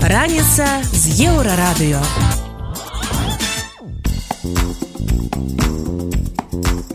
[0.00, 2.45] Раніца з еўрарадыё.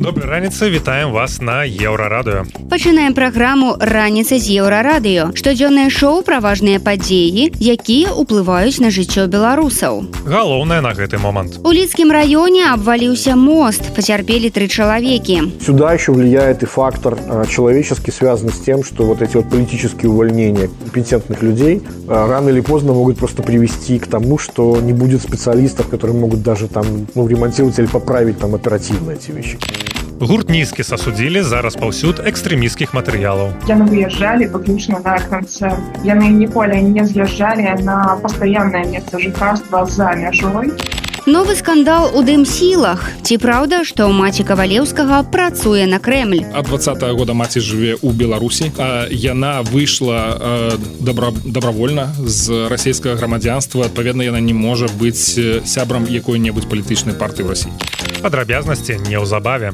[0.01, 2.49] Добрай раніцы вітаем вас на еўрарадыё.
[2.73, 5.29] Пачынаем праграму раніца з еўрарадыё.
[5.37, 10.09] Штодзённае шоу пра важныя падзеі, якія ўплываюць на жыццё беларусаў.
[10.25, 11.61] Галоўнае на гэты момант.
[11.61, 15.61] У лідскім раёне абваліўся мост, пацярпелі тры чалавекі.
[15.61, 20.09] Сюда еще влияет и фактор а, человеческий, связанный с тем, что вот эти вот политические
[20.09, 25.21] увольнения компетентных людей а, рано или поздно могут просто привести к тому, что не будет
[25.21, 29.59] специалистов, которые могут даже там ну, ремонтировать или поправить там оперативно эти вещи.
[30.21, 33.57] Гурт нізкі сасудзілі за распаўсюд экстрэміскіх матэрыялаў.
[33.65, 35.81] Яны выязджалі выключна на канцэрт.
[36.05, 40.77] Яны ніколі не з'язджалі на пастаяннае месца жыхарства за мяжой.
[41.25, 43.01] Новы скандал у дым-сілах.
[43.25, 46.45] Ці праўда, што маці кавалеўскага працуе на Крэмль.
[46.53, 53.17] ад двадцатого года маці жыве ў беларусі а, яна выйшла а, добра, добровольна з расійскага
[53.17, 57.73] грамадзянства адпаведна яна не можа быць э, сябрам якой-небудзь палітычнай партыі ў рассіі
[58.21, 59.73] Падрабязнасці неўзабаве.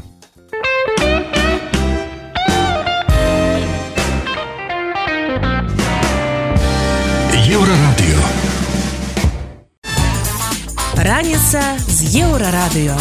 [7.48, 8.22] Еўрарадыё.
[11.00, 12.98] Раніца з еўрарадыё.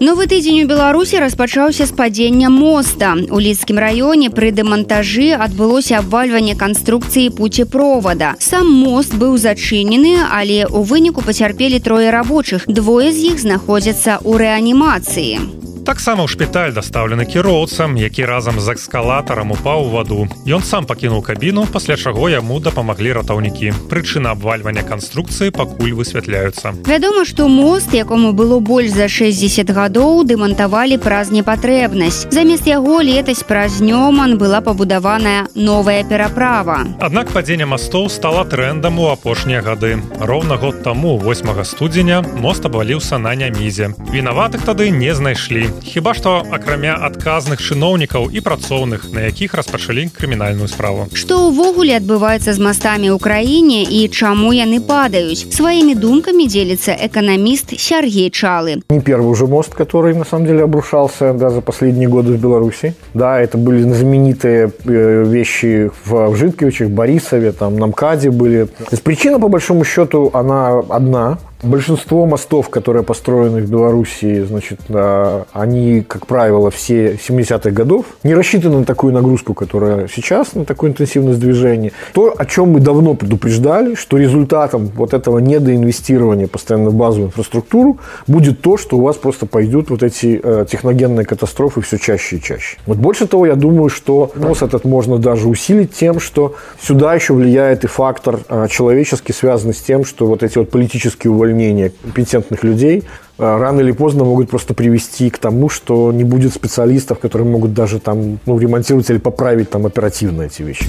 [0.00, 3.12] Новы тыдзень у Беларусі распачаўся з падзення моста.
[3.28, 8.32] У лідскім раёне пры дэмантажы адбылося абвальванне канструкцыі пуцепровода.
[8.40, 12.64] Сам мост быў зачынены, але ў выніку пацярпелі трое рабочых.
[12.64, 15.64] Двое з іх знаходзяцца ў рэанімацыі.
[15.84, 20.24] Таксама ў шпіталь дастаўлены кіроўцам, які разам з экскалатарам упаў у ваду.
[20.48, 23.92] Ён сам пакінуў кабіну, пасля чаго яму дапамаглі ратаўнікі.
[23.92, 26.72] Прычына абвальвання канструкцыі пакуль высвятляюцца.
[26.88, 32.32] Вядома, што мост, якому было больш за 60 гадоў, дэмантавалі праз непатрэбнасць.
[32.32, 36.88] Замест яго летась праз нёман была пабудаваная новая пераправа.
[36.96, 40.00] Аднак падзенне мастоў стала трэндам у апошнія гады.
[40.16, 43.92] Роўна год таму 8 студзеня мост абваліўся на нямізе.
[44.08, 45.73] Вінаватых тады не знайшлі.
[45.82, 51.08] Хіба што акрамя адказных чыноўнікаў і працоўных, на якіх распачалі крымінальную справу.
[51.12, 55.48] Што ўвогуле адбываецца з мастамі ў краіне і чаму яны падаюць?
[55.50, 58.82] Сваімі думкамі дзеліцца эканаміст Сергей Чалы.
[58.90, 62.94] Не первый уже мост, который на самом деле обрушался да, за последние годы в Беларуси.
[63.14, 68.64] Да, это были знаменитые э, вещи в Житковичах, Борисове, там, на МКАДе были.
[68.66, 71.38] То есть причина, по большому счету, она одна.
[71.64, 78.34] Большинство мостов, которые построены в Беларуси, значит, а, они, как правило, все 70-х годов, не
[78.34, 81.92] рассчитаны на такую нагрузку, которая сейчас, на такую интенсивность движения.
[82.12, 87.98] То, о чем мы давно предупреждали, что результатом вот этого недоинвестирования постоянно в базовую инфраструктуру
[88.26, 92.42] будет то, что у вас просто пойдут вот эти э, техногенные катастрофы все чаще и
[92.42, 92.76] чаще.
[92.84, 97.32] Вот больше того, я думаю, что мост этот можно даже усилить тем, что сюда еще
[97.32, 101.53] влияет и фактор э, человеческий, связанный с тем, что вот эти вот политические увольнения
[102.02, 103.04] компетентных людей
[103.38, 107.74] э, рано или поздно могут просто привести к тому, что не будет специалистов, которые могут
[107.74, 110.86] даже там ну, ремонтировать или поправить там оперативно эти вещи.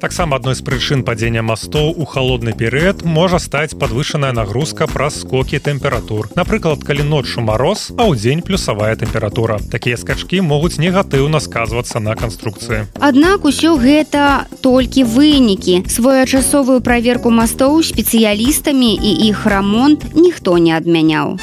[0.00, 5.60] Таксама адной з прычын падзення мастоў у халодны перыяд можа стаць падвышаная нагрузка праз скокі
[5.60, 6.30] тэмператур.
[6.40, 9.60] Напрыклад, калі ноччу мароз, а ў дзень плюсавая тэмпература.
[9.68, 12.88] Такія скачкі могуць негатыўна сказвацца на канструкцыі.
[12.96, 15.84] Аднак усё гэта толькі вынікі.
[15.84, 21.36] Своечасовую праверку мастоў спецыялістамі і іх рамонт ніхто не адмяняў.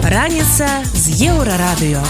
[0.00, 2.00] Раніца з еўрарадыё.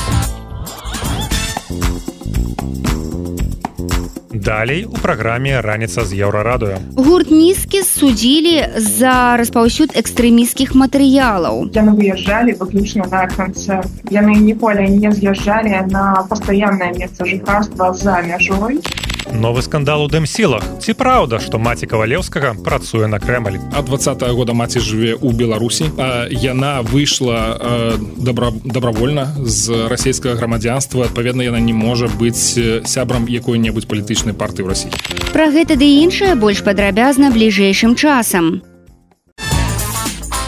[4.34, 6.81] Далей у праграме раніца з еўрарадыё.
[6.97, 11.69] Гурт нізкі судзілі за распаўсюд экстрэміскіх матэрыялаў.
[11.76, 13.93] Яны выязджалі выключна на канцэрт.
[14.09, 18.81] Яны ніколі не з'язджалі на пастаяннае месца жыхарства за мяжой.
[19.30, 20.62] Новы скандал у дым-сілах.
[20.82, 23.60] Ці праўда, што маці кавалеўскага працуе на Крэмль.
[23.72, 30.34] ад двадцатого года маці жыве ў беларусі а, яна выйшла а, добра, добровольна з расійскага
[30.34, 34.92] грамадзянства адпаведна яна не можа быць сябрам якой-небудзь палітычнай партыі ў рассіі
[35.32, 38.62] Пра гэта ды іншае больш падрабязна бліжэйшым часам.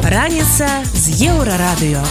[0.04, 2.04] Раніца з еўрарадыё.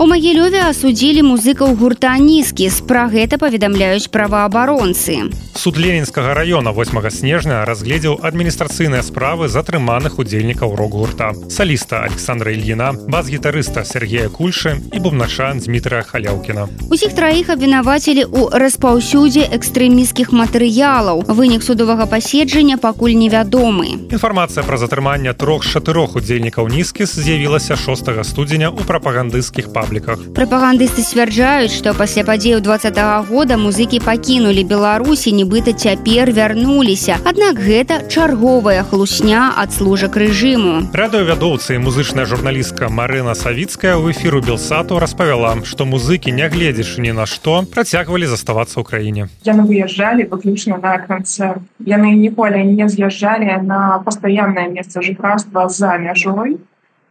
[0.00, 5.28] У магілёве асудзілі музыкаў гурта нізкі пра гэта паведамляюць праваабаронцы.
[5.52, 11.36] Суд ленінскага района 8 снежня разгледзеў адміністрацыйныя справы затрыманых удзельнікаў рок-гурта.
[11.52, 16.64] Саліста александра ільіна бас-гітарыста Сергея кульшы і бубначан дмітрия халяўкіна.
[16.88, 21.28] Усіх траіх абвінавацілі ў распаўсюдзе экстрэміскіх матэрыялаў.
[21.28, 24.08] Вынік судовага паседжання пакуль невядомы.
[24.08, 30.34] Інфармацыя пра затрыманне трох чатырох удзельнікаў нізкіс з'явілася 6 студзеня ў прапагандысцкіх паб рэспубліках.
[30.34, 37.18] Прапагандысты сцвярджаюць, што пасля падзею два -го года музыкі пакінулі Беларусі, нібыта цяпер вярнуліся.
[37.24, 40.90] Аднак гэта чарговая хлусня ад служак рэжыму.
[40.92, 47.26] Радыёвядоўцы і музычная журналістка Марына Савіцкая ў эфіру Белсату распавяла, што музыкі, нягледзячы ні на
[47.26, 49.28] што, працягвалі заставацца ў краіне.
[49.44, 51.62] Яны выязджалі выключна на канцэрт.
[51.86, 56.60] Яны ніколі не з'язджалі на пастаяннае месца жыхарства за мяжой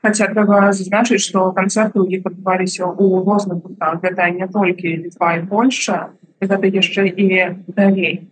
[0.01, 3.99] Хаця трэба зазначыць, што канцэрты ў іх адбываліся ў розных гуртах.
[3.99, 7.27] Гэта не толькі літва і Польша, гэта яшчэ і
[7.67, 8.29] далей.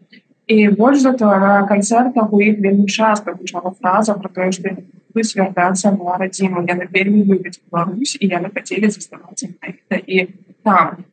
[0.47, 4.79] І больш за то на канцэртах у іх вельмі часта гучала фраза пра тое, што
[5.11, 6.63] вы свярдацца на радзіму.
[6.63, 9.51] Яны вельмі любяць Беларусь і яны хацелі заставацца
[10.07, 10.27] і
[10.63, 11.03] там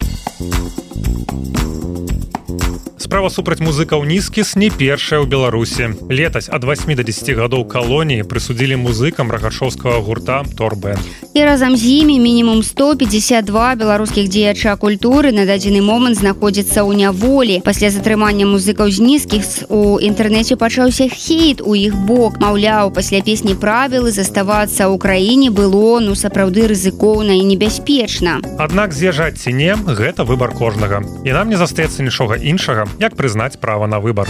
[2.98, 5.94] справа супраць музыкаў нізкіс не першая ў беларусі.
[6.08, 10.96] Летась ад 8 до 10 гадоў калоніі прысудзілі музыкам рагашовскага гурта торбе
[11.34, 17.58] і разам з імі мінімум 152 беларускіх дзеяча культуры на дадзены момант знаходзіцца ў няволі.
[17.66, 22.38] Пасля затрымання музыкаў з нізкіх у інтэрнэце пачаўся хейт у іх бок.
[22.38, 28.38] Маўляў пасля песні правілы заставацца ў краіне было ну сапраўды рызыкоўна і небяспечна.
[28.62, 31.02] Аднак з'язджаць ці не гэта выбар кожнага.
[31.26, 34.28] І нам не застаецца нічога іншага як прызнаць права на выбар.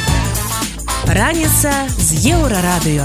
[1.04, 3.04] Раніца з еўрарадыё.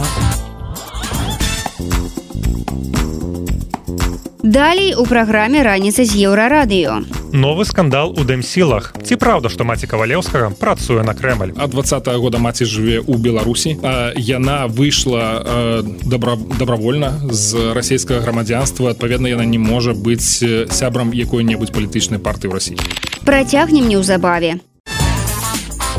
[4.44, 7.04] Далей у праграме раніца з еўрарадыё.
[7.34, 8.96] Новы скандал у дэмсілах.
[9.04, 11.52] Ці праўда, што маці кавалеўскага працуе на крэмль.
[11.60, 13.78] А два -го года маці жыве ў Беларусі.
[14.16, 18.90] Яна выйшла добра, добравольна з расійскага грамадзянства.
[18.92, 20.40] Адпаведна, яна не можа быць
[20.72, 22.78] сябрам якой-небудзь палітычнай партыі ў рассіі.
[23.26, 24.64] Працягнем неўзабаве.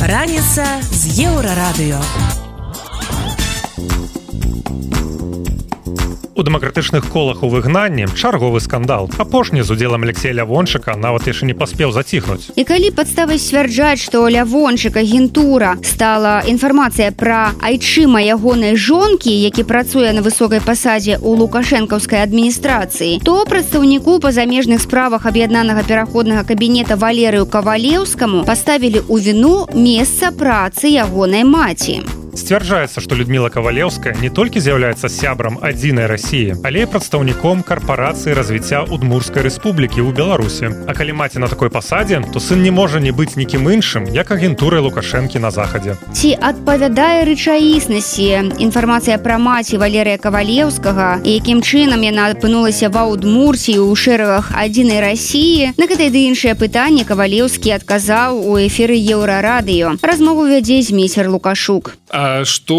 [0.01, 2.01] Раніца з еўрарадыё.
[6.41, 9.11] У дэмакратычных колах у выгнанні чарговы скандал.
[9.19, 12.57] Апошні з удзелам алексея лявончыка нават яшчэ не паспеў заціхнуць.
[12.57, 20.13] І калі падставай сцвярджаць што лявончыка гентура стала інфармацыя пра айчыма ягонай жонкі які працуе
[20.17, 27.45] на высокай пасадзе у лукашэнкаўскай адміністрацыі то прадстаўніку па замежных справах аб'яднанага пераходнага кабінета валерыю
[27.45, 35.09] кавалеўскаму паставілі ў віну месца працы ягонай маці сцвярджаецца што людмила кавалеўская не толькі з'яўляецца
[35.09, 41.49] сябрам адзінай рассіі але прадстаўніком карпорацыі развіцця удмурскай рэспублікі ў беларусі а калі маці на
[41.49, 45.97] такой пасадзе то сын не можа не быць нікім іншым як агентурай лукашэнкі на захадзе.
[46.13, 53.79] Ці адпавядае рэчаіснасці інфармацыя пра маці валерыя кавалеўскага і якім чынам яна апынулася ва удмурсі
[53.79, 60.47] ў шэрагах адзінай рассіі на гэтай ды іншае пытанне кавалеўскі адказаў у эфіры еўрарадыё размову
[60.51, 62.00] вядзе змейсер лукашук
[62.45, 62.79] что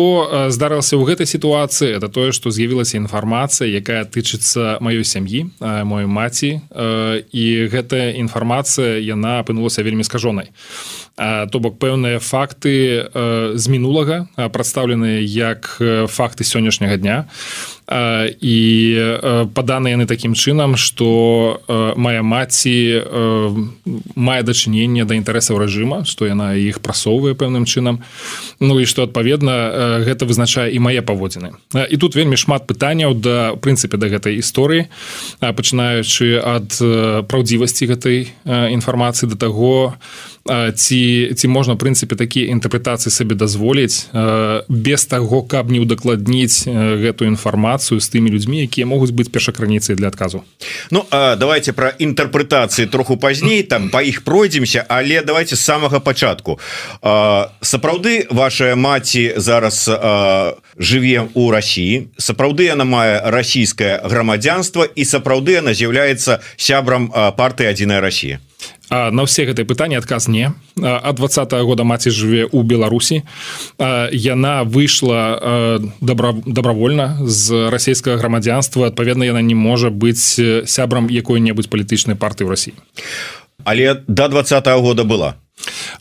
[0.52, 1.96] здарылася ў гэтай сітуацыі?
[1.96, 5.48] Это тое што з'явілася інфармацыя якая тычыцца маёй сям'і
[5.88, 6.60] мой маці
[7.32, 10.52] і гэтая інфармацыя яна апынулася вельмі скажонай
[11.16, 13.08] то бок пэўныя факты
[13.54, 15.78] з мінулага прадстаўленыя як
[16.08, 17.18] факты сённяшняга дня.
[18.40, 18.58] І
[19.52, 21.60] паданы яны такім чынам што
[22.00, 23.04] моя маці
[24.16, 28.00] мае дачыненне да інтарэсаў рэжыма што яна іх прасоўвае пэўным чынам.
[28.64, 31.60] Ну і што адпаведна гэта вызначае і мае паводзіны.
[31.76, 34.88] І тут вельмі шмат пытанняў да прынцыпе да гэтай гісторыі
[35.44, 36.72] пачынаючы ад
[37.28, 40.00] праўдзівасці гэтай інфармацыі да таго
[40.76, 44.10] ці ці можна прынцыпе такія інтэрпрэтацыі сабе дазволіць
[44.68, 50.10] без таго каб не ўдакладніць гэтую інфармацыю з тымі людзьмі якія могуць быць першакраніцай для
[50.10, 50.42] адказу?
[50.90, 56.58] Ну давайте про інтэрпрэтацыі троху пазней там па іх пройдземся але давайте з самага пачатку.
[57.62, 59.86] Сапраўды ваша маці зараз
[60.78, 68.02] жыве у Росіі сапраўды яна мае расійскае грамадзянства і сапраўды яна з'яўляецца сябрам партыі адзіная
[68.02, 68.42] Росія
[68.92, 70.52] на ўсе гэтыя пытанні адказ не.
[70.84, 73.24] Ад два -го года маці жыве ў беларусі
[74.12, 82.16] яна выйшла добра добравольна з расійскага грамадзянства адпаведна яна не можа быць сябрам якой-небудзь палітычнай
[82.16, 82.74] партыі ў рассіі
[83.64, 85.36] але до да два -го года была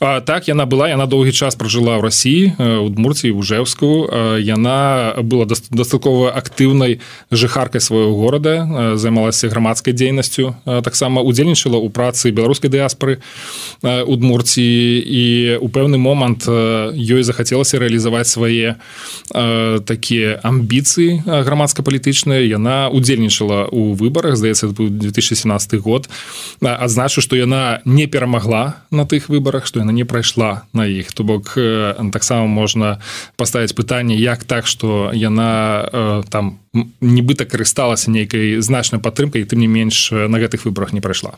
[0.00, 2.42] А, так яна была яна доўгі час пражыла ў рассіі
[2.84, 4.08] у дмурці ужэўску
[4.40, 7.00] яна была дастаткова актыўнай
[7.30, 13.20] жыхаркай свайго горада займалася грамадскай дзейнасцю таксама удзельнічала ў працы беларускай дыаспоры
[13.82, 14.64] у дмурці
[15.00, 15.24] і
[15.60, 18.80] у пэўны момант ёй захацелася рэалізаваць свае
[19.84, 22.42] такія амбіцыі грамадска-палітычныя.
[22.46, 26.08] Яна удзельнічала у выбарах здаецца 2017 год.
[26.60, 31.24] Адзначу што яна не перамагла на тых выбарах што яна не прайшла на іх то
[31.24, 31.58] бок
[32.12, 33.02] таксама можна
[33.36, 36.60] паставіць пытанне як так что яна там
[37.02, 41.34] нібыта карысталася нейкай значнай падтрымкай тым не менш на гэтых выборах не прайшла.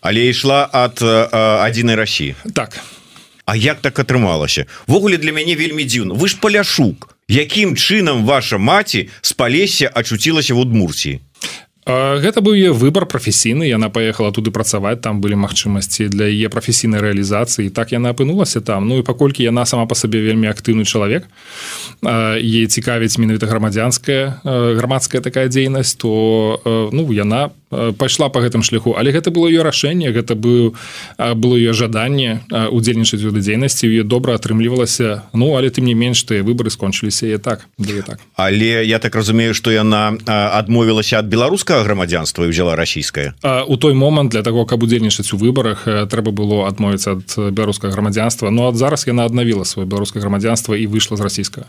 [0.00, 2.78] Але ішла ад адзінай Росіі так.
[3.46, 4.66] А як так атрымалася?
[4.86, 6.14] Ввогуле для мяне вельмі дзіўна.
[6.14, 7.14] Вы ж паляшук.
[7.28, 11.20] Якім чынам ваша маці з палесе ачуцілася в удмурсіі
[11.86, 16.98] гэта быў е выбор прафесійны яна поехала туды працаваць там былі магчымасці для яе прафесійнай
[16.98, 18.88] рэалізацыі так яна апынулася там.
[18.88, 21.30] Ну і паколькі яна сама по сабе вельмі актыўны чалавек
[22.02, 28.98] е цікавіць менавіта грамадзянская грамадская такая дзейнасць то ну яна пайшла по гэтым шляху.
[28.98, 30.74] Але гэта было ее рашэнне гэта быў
[31.38, 35.22] было ее жаданне удзельнічаць у дзейнасці ее добра атрымлівалася.
[35.32, 37.70] Ну але тым не менш тыя выборы скончыліся я так
[38.06, 38.18] так.
[38.34, 43.34] Але я так разумею что яна адмовілася ад беларускага беларускага грамадзянства і взяла расійскае
[43.66, 48.50] у той момант для того каб удзельнічаць у выбарах трэба было адмовіцца ад беларускага грамадзянства
[48.50, 51.66] Ну ад зараз яна аднавіла свое беларускае грамадзянства і выйшла з расійскага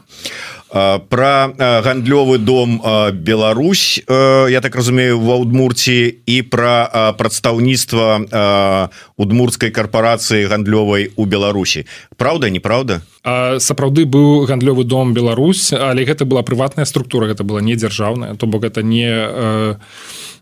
[1.10, 2.82] про гандлёвы дом
[3.14, 11.86] Беларусь я так разумею ва удмурці і про прадстаўніцтва удмурской карпорацыі гандлёвай у Беларусі
[12.18, 13.02] Праўда неправда?
[13.60, 18.48] Сапраўды быў гандлёвы дом Беларусь але гэта была прыватная структура гэта была не дзяржаўная то
[18.48, 19.08] бок это не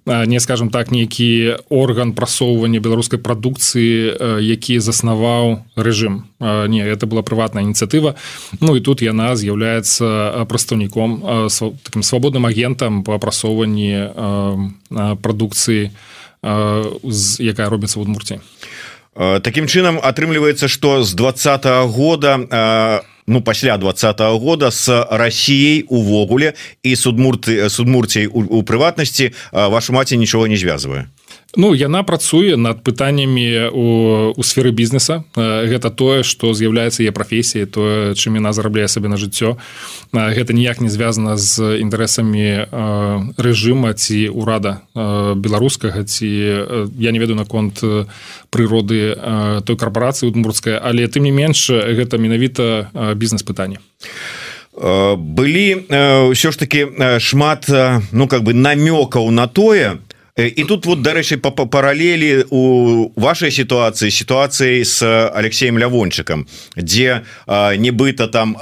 [0.06, 6.30] не скажем так нейкі орган прасоўвання беларускай прадукцыі які заснаваў рэжым.
[6.40, 8.16] Не это была прыватная ініцыятыва.
[8.62, 11.50] Ну і тут яна з'яўляецца прадстаўніком
[11.84, 14.14] таким свабодным агентам по апрасоўванні
[15.22, 15.90] прадукцыі
[17.40, 18.40] якая робіцца в удмурці
[19.16, 26.54] Такім чынам атрымліваецца што з двадцатого года ну пасля двадцатого года с Россией увогуле
[26.84, 31.06] і судмурты судмурцей у, у прыватнасці вашу маці нічого не звязвае
[31.56, 33.86] Ну яна працуе над пытаннямі у,
[34.36, 35.24] у сферы бізнеса.
[35.36, 39.56] Гэта тое што з'яўляецца яе прафесіяй тое чым яна зарабляе сабе на жыццё.
[40.12, 42.68] Гэта ніяк не звязана з інтарэсамі
[43.40, 44.84] рэжыма ці урада
[45.40, 47.80] беларускага ці я не ведаю наконт
[48.52, 49.16] прыроды
[49.64, 53.80] той карпорацыі удмурская але тым не менш гэта менавіта бізнес-пытанне.
[54.76, 55.88] Былі
[56.36, 56.84] ўсё ж таки
[57.24, 57.72] шмат
[58.12, 60.05] ну как бы намёкаў на тое то
[60.36, 65.00] і тут вот дарэчы по параллелі у вашай сітуацыі сітуацыі с
[65.32, 66.44] Алексеем лявончыкам
[66.76, 68.60] дзе нібыта там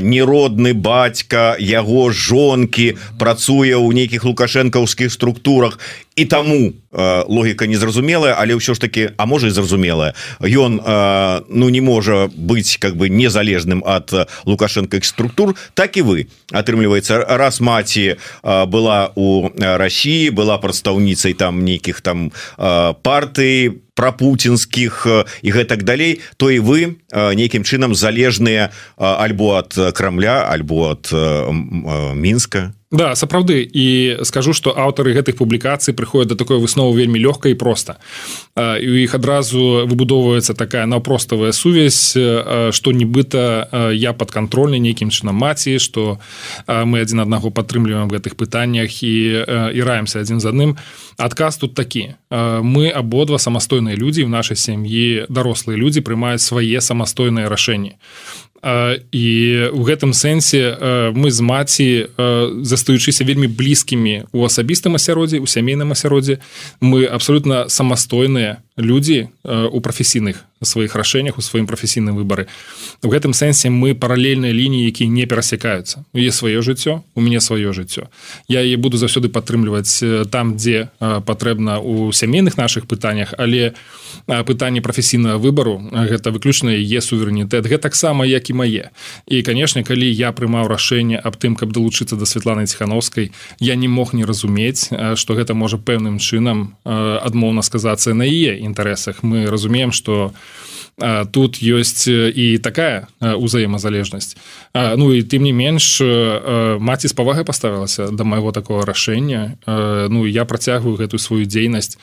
[0.00, 5.76] неродны бацька яго жонкі працуе ў нейкіх лукашэнкаўскіх структурах
[6.16, 6.72] і таму
[7.28, 10.16] логіка незразумелая але ўсё ж таки а можа і зразумелая.
[10.40, 10.80] Ён
[11.48, 14.12] ну не можа быць как бы незалежным ад
[14.48, 16.18] лукашэнка структур так і вы.
[16.56, 25.04] Атрымліваецца раз маці была у Росіі была прадстаўніцай там нейкіх там партый про путинскіх
[25.44, 31.12] і гэтак далей то і вы нейкім чынам залежныя альбо ад крамля альбо ад
[32.16, 33.66] мінска Да сапраўды.
[33.66, 37.98] І скажу што аўтары гэтых публікацый прыходят да такой высновы вельмі лёгка і проста.
[38.54, 42.14] У іх адразу выбудоўваецца такая наўпроставая сувязь
[42.70, 46.22] што нібыта я падкантрольны нейкім чынам маці што
[46.70, 49.14] мы адзін аднаго падтрымліваем гэтых пытаннях і
[49.74, 50.78] і раемся адзін з адным.
[51.18, 52.14] Адказ тут такі.
[52.30, 57.98] Мы абодва самастойныя людзі в нашай сям'і дарослыя людзі прымаюць свае самастойныя рашэнні
[58.62, 59.26] і
[59.72, 61.88] у гэтым сэнсе мы з маці
[62.62, 66.38] застаючыся вельмі блізкімі у асабістым асяроддзі у сямейным асяроддзе
[66.80, 72.46] мы абсолютно самастойныя людзі у прафесійных сваіх рашэннях у сваім прафесійным выбары
[73.02, 77.40] у гэтым сэнсе мы паралельныя лініі якія не перасякаюцца у е сваё жыццё у мяне
[77.40, 78.08] сваё жыццё
[78.48, 83.74] я е буду заўсёды падтрымліваць там дзе патрэбна у сямейных наших пытаннях але
[84.26, 88.90] пытанне прафесійнага выбару гэта выключна е суверэнітэт гэта таксама як і мае
[89.26, 93.88] і канешне калі я прымаў рашэнне аб тым каб далучыцца да Святланы ціхановскай я не
[93.88, 99.22] мог не разумець што гэта можа пэўным чынам адмоўна сказацца на яе інтарэсах.
[99.22, 100.32] Мы разумеем что
[101.30, 104.36] тут ёсць і такая узаемазалежнасць
[104.72, 106.00] Ну і тым не менш
[106.80, 109.60] маці з павагай паставілася да майго такого рашэння.
[109.66, 112.00] Ну я працягваю гэтую сваю дзейнасць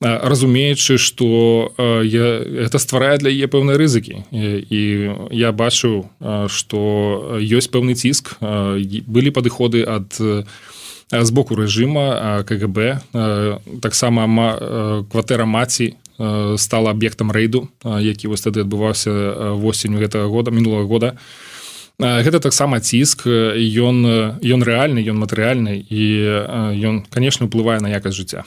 [0.00, 1.72] разумеючы что
[2.04, 2.26] я
[2.68, 4.28] это стварае для яе пэўнай рызыкі.
[4.32, 4.80] І
[5.32, 6.12] я бачу
[6.48, 10.12] что ёсць пэўны ціск былі падыходы ад
[11.10, 13.00] з боку рэжыма КГБ
[13.80, 14.28] таксама
[15.08, 15.96] кватэра маці
[16.56, 21.16] стала аб'ектам рэйду які вось тады адбываўся восенню гэтага года мінулого года.
[21.96, 26.04] Гэта таксама ціск ён ён рэальны ён матэрыяльны і
[26.76, 28.44] ён конечно уплывае на якасць жыцця.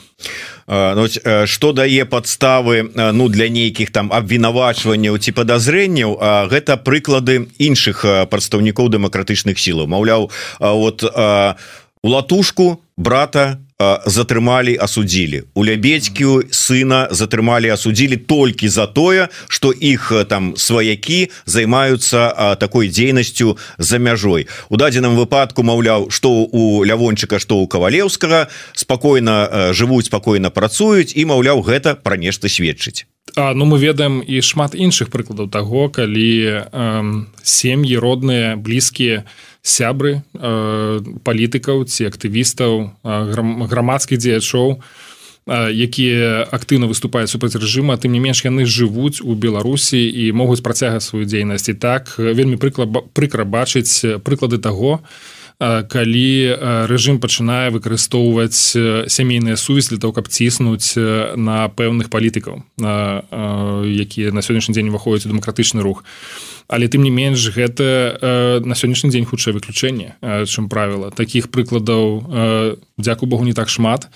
[0.70, 6.14] Что ну, дае подставы ну для нейкіх там абвінавачванняў ці подазрэнняў
[6.46, 9.90] гэта прыклады іншых прадстаўнікоў дэмакратычных сілаў.
[9.90, 13.58] Маўляў вот у латушку брата
[14.06, 22.56] затрымалі асудзілі у лябедзькі сына затрымалі асудзілі толькі за тое что іх там сваякі займаюцца
[22.60, 24.48] такой дзейнасцю за мяжой.
[24.68, 31.24] У дадзеным выпадку маўляў что у лявончыка что у кавалеўскага спакойна жывуць спакойна працуюць і
[31.24, 33.06] маўляў гэта пра нешта сведчыць
[33.40, 36.60] А, ну мы ведаем і шмат іншых прыкладаў таго калі э,
[37.40, 39.24] сем'і родныя блізкія
[39.64, 42.88] сябры э, палітыкаў ці актывістаў э,
[43.64, 44.84] грамадскіх дзеячоў
[45.48, 51.08] якія актыўна выступаюць супраць рэжыма тым не менш яны жывуць у беларусі і могуць працягаць
[51.08, 51.72] сваю дзейнасць.
[51.72, 52.84] І так вельмі прыкла
[53.16, 55.00] прыкра бачыць прыклады таго
[55.60, 56.56] калі
[56.88, 58.56] рэжым пачынае выкарыстоўваць
[59.12, 60.96] сямейныя сувязь для того каб ціснуць
[61.36, 66.00] на пэўных палітыкаў якія на сённяшні дзень уваходзяць у дэмакратычны рух
[66.70, 71.10] але тым не менш гэта э, на сённяшні дзень хутчае выключэнне э, чым правіла.
[71.10, 74.06] Таких прыкладаў э, дзяку Богу не так шмат.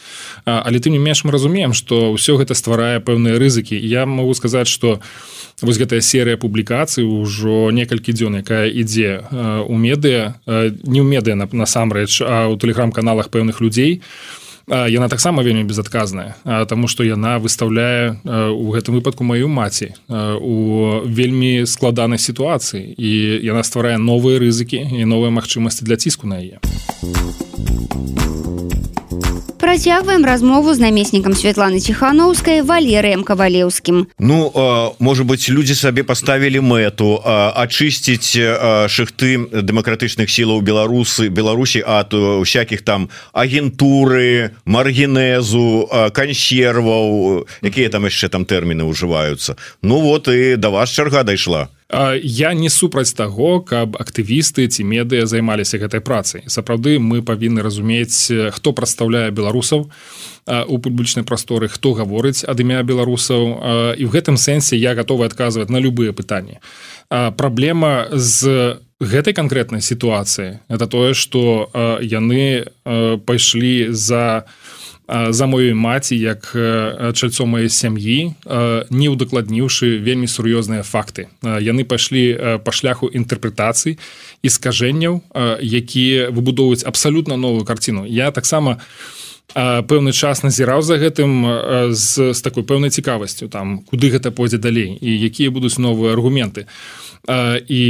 [0.47, 3.75] Э, але тым не менш мы разумеем что ўсё гэта стварае пэўныя рызыкі.
[3.75, 5.03] Я могу сказаць что
[5.63, 11.07] вось гэтая серыя публікацый ужо некалькі дзён якая ідзе э, у медыа э, не ў
[11.11, 13.99] медыа насамрэч а ў тэлеграм-каналах пэўных людзей.
[13.99, 16.35] то яна таксама вельмі безадказная
[16.69, 19.95] Таму што яна выставляе у гэтым выпадку маю маці
[20.41, 23.11] у вельмі складанай сітуацыі і
[23.45, 26.59] яна стварае новыя рызыкі і новыя магчымасці для ціску на яе.
[29.75, 34.07] Працягваем размову з намеснікам Святланы Ціханаўскай валерыем кавалеўскім.
[34.23, 34.55] Ну
[35.03, 38.39] можа быть людзі сабе паставілі мэту ачысціць
[38.87, 48.47] шыхты дэмакратычных сілаў беларусы Беларусі ад усякіх там агентуры маргенезу кансерваў якія там яшчэ там
[48.47, 51.67] тэрміны ўжываюцца Ну вот і да вас чарга дайшла
[52.23, 56.43] я не супраць таго каб актывісты ці медыя займаліся гэтай працай.
[56.47, 59.91] Сапраўды мы павінны разумець хто прадстаўляе беларусаў
[60.69, 63.95] у публічнай прасторы хто гаворыць ад імя беларусаў.
[63.95, 66.59] І в гэтым сэнсе я готовы адказваць на любыя пытанні.
[67.09, 72.67] Праблема з гэтай канкрэтнай сітуацыі это тое что яны
[73.27, 74.64] пайшлі за у
[75.09, 76.57] за мою маці як
[77.15, 78.33] чальцо моей сям'і
[78.91, 81.29] не удакладніўшы вельмі сур'ёзныя факты.
[81.43, 83.99] Яны пайшлі па шляху інтэрпрэтацый
[84.43, 85.21] і скажэнняў
[85.61, 88.07] якія выбудоўваюць абсалютна новую карціну.
[88.09, 88.81] Я таксама
[89.53, 94.99] пэўны час назіраў за гэтым з, з такой пэўнай цікавасцю там куды гэта пойдзе далей
[94.99, 96.67] і якія будуць новыя аргументы.
[97.25, 97.83] І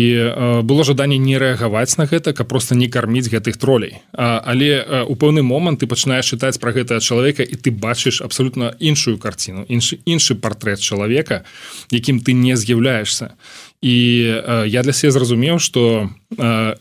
[0.62, 4.02] было жаданне не рэагаваць на гэта каб просто не карміць гэтых тролей.
[4.12, 9.18] Але у пэўны момант ты пачынаеш чытаць пра гэтага чалавека і ты бачыш абсалютна іншую
[9.18, 11.44] карціну іншы іншы партрэт чалавека
[11.90, 13.34] якім ты не з'яўляешься
[13.84, 13.96] і
[14.64, 16.08] я для себе зразумеў что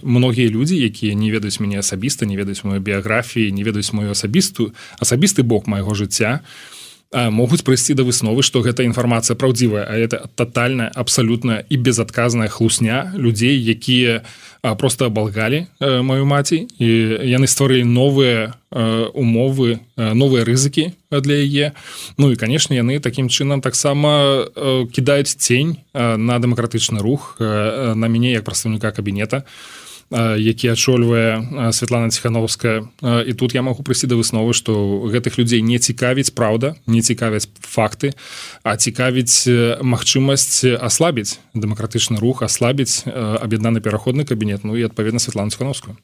[0.01, 4.71] многія людзі якія не ведаюць мяне асабіста не ведаюць мою біяграфіі не ведаюць мою асабістую
[5.03, 6.82] асабісты бок майго жыцця то
[7.13, 13.13] могуць прыйсці да высновы што гэта інфармацыя праўдзівая а это тотальная абсалютная і безадказная хлусня
[13.15, 14.21] людзей якія
[14.77, 16.89] просто абалгалі маю маці і
[17.23, 18.53] яны стварылі новыя
[19.13, 21.77] умовы новыя рызыкі для яе.
[22.17, 24.49] Ну і канешне яны такім чынам таксама
[24.89, 29.45] кідаюць цень на дэмакратычны рух на мяне як прадстаўніка кабінета.
[29.45, 29.82] то
[30.37, 32.85] які адчольвае Святлана ціхановская.
[33.01, 34.73] І тут я магу прыйсці да высновы што
[35.09, 38.13] гэтых людзей не цікавіць праўда не цікавяць факты
[38.63, 39.49] а цікавіць
[39.81, 45.97] магчымасць аслабіць дэмакратычны рух аслабіць аб'яднаны пераходны кабінет Ну і адпаведна Святлана ціхановскую.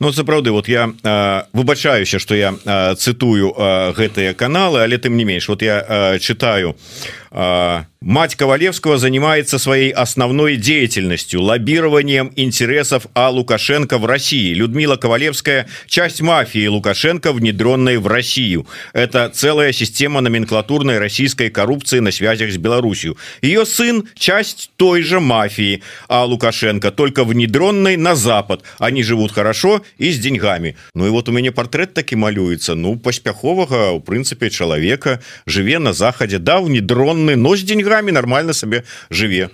[0.00, 0.90] Ну сапраўды вот я
[1.52, 2.52] выбачаюся што я
[2.98, 3.54] цытую
[3.94, 6.74] гэтыя каналы але тым не менш вот я читаю
[7.30, 14.54] а мать Ковалевского занимается своей основной деятельностью лоббированием интересов Аллу Лукашенко в России.
[14.54, 18.66] Людмила Ковалевская– часть мафии Лукашенко, внедренной в Россию.
[18.94, 23.18] Это целая система номенклатурной российской коррупции на связях с Беларусью.
[23.42, 28.62] Ее сын– часть той же мафии, а Лукашенко только внедренный на Запад.
[28.78, 30.76] Они живут хорошо и с деньгами.
[30.94, 32.74] Ну и вот у меня портрет таки малюется.
[32.74, 36.38] Ну, паспяховага, в принципе, человека, живе на Заходе.
[36.38, 39.50] Да, внедронный, но с деньгами нормально себе живе.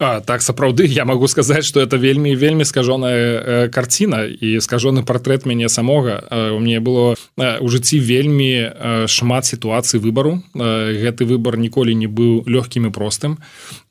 [0.00, 5.04] А, так сапраўды я могу сказаць что это вельмі вельмі скажоная э, карціна і скажоны
[5.04, 6.24] портрет мяне самога.
[6.30, 10.42] Э, у мне было э, у жыцці вельмі э, шмат сітуацый выбару.
[10.54, 13.38] Э, гэты выбор ніколі не быў лёгкім і простым.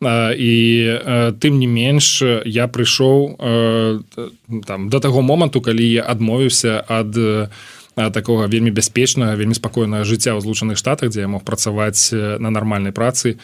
[0.01, 0.53] Э, і
[0.99, 3.99] э, тым не менш я прыйшоў э,
[4.67, 7.47] там до таго моманту калі я адмовіўся ад э,
[7.95, 12.91] такого вельмі бяспечнага вельмі спакойнага жыцця ў злучаных штатах дзе я мог працаваць на нармальнай
[12.91, 13.37] працы.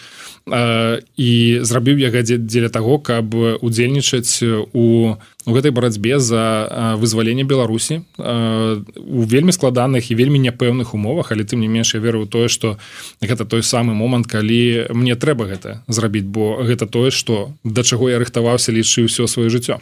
[0.50, 1.32] І
[1.62, 5.18] зрабіў я гадзе дзеля таго каб удзельнічаць у
[5.50, 11.64] у гэтай барацьбе за вызваленне беларусі у вельмі складаных і вельмі няпэўных умовах але тым
[11.64, 12.78] не менш я верую тое что
[13.22, 18.10] гэта той самы момант калі мне трэба гэта зрабіць бо гэта тое что да чаго
[18.10, 19.80] я рыхтаваўся лічыў ўсё сваё жыццё.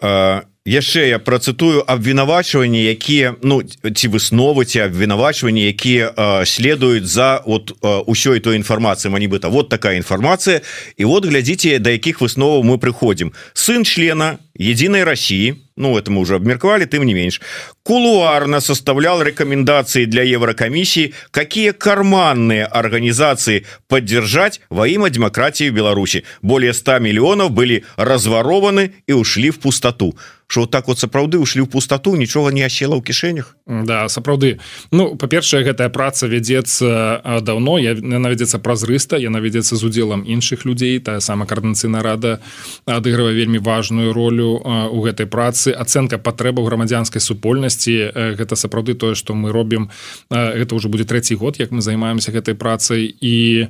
[0.00, 6.12] А яшчэ я працытую абвінавачванні якія ну ці высновы ці абвінавачванні якія
[6.44, 10.60] следуюць за вот ўсёй той інфармацыі нібыта вот такая інфармацыя.
[10.96, 13.32] І вот глядзіце да якіх высноваў мы прыходзім.
[13.54, 17.40] Сын члена единой России ну это мы уже обмерквали тым не менш
[17.82, 26.24] кулуарно составлял рекомендации для еврокомиссии какие карманные организации поддержать во имя демократии в Беларуси.
[26.42, 30.16] Более 100 миллионов были разворованы и ушли в пустоту.
[30.48, 34.58] Что вот так вот сапраўды ушли в пустоту нічога не осела ў кішэнях да сапраўды.
[34.92, 40.98] Ну по-першае гэтая праца вядзецца давно я наведзецца празрыста я наведзецца з удзелам іншых людзей.
[41.00, 42.38] Тая сама каардынцыйна рада
[42.86, 45.74] адыгрывае вельмі важную ролю у гэтай працы.
[45.74, 49.90] Ацэнка патрэбаў грамадзянскай супольнасці гэта сапраўды тое что мы робім.
[50.30, 53.10] Гэта уже будзе трэці год як мы займаемся гэтай працай.
[53.20, 53.68] І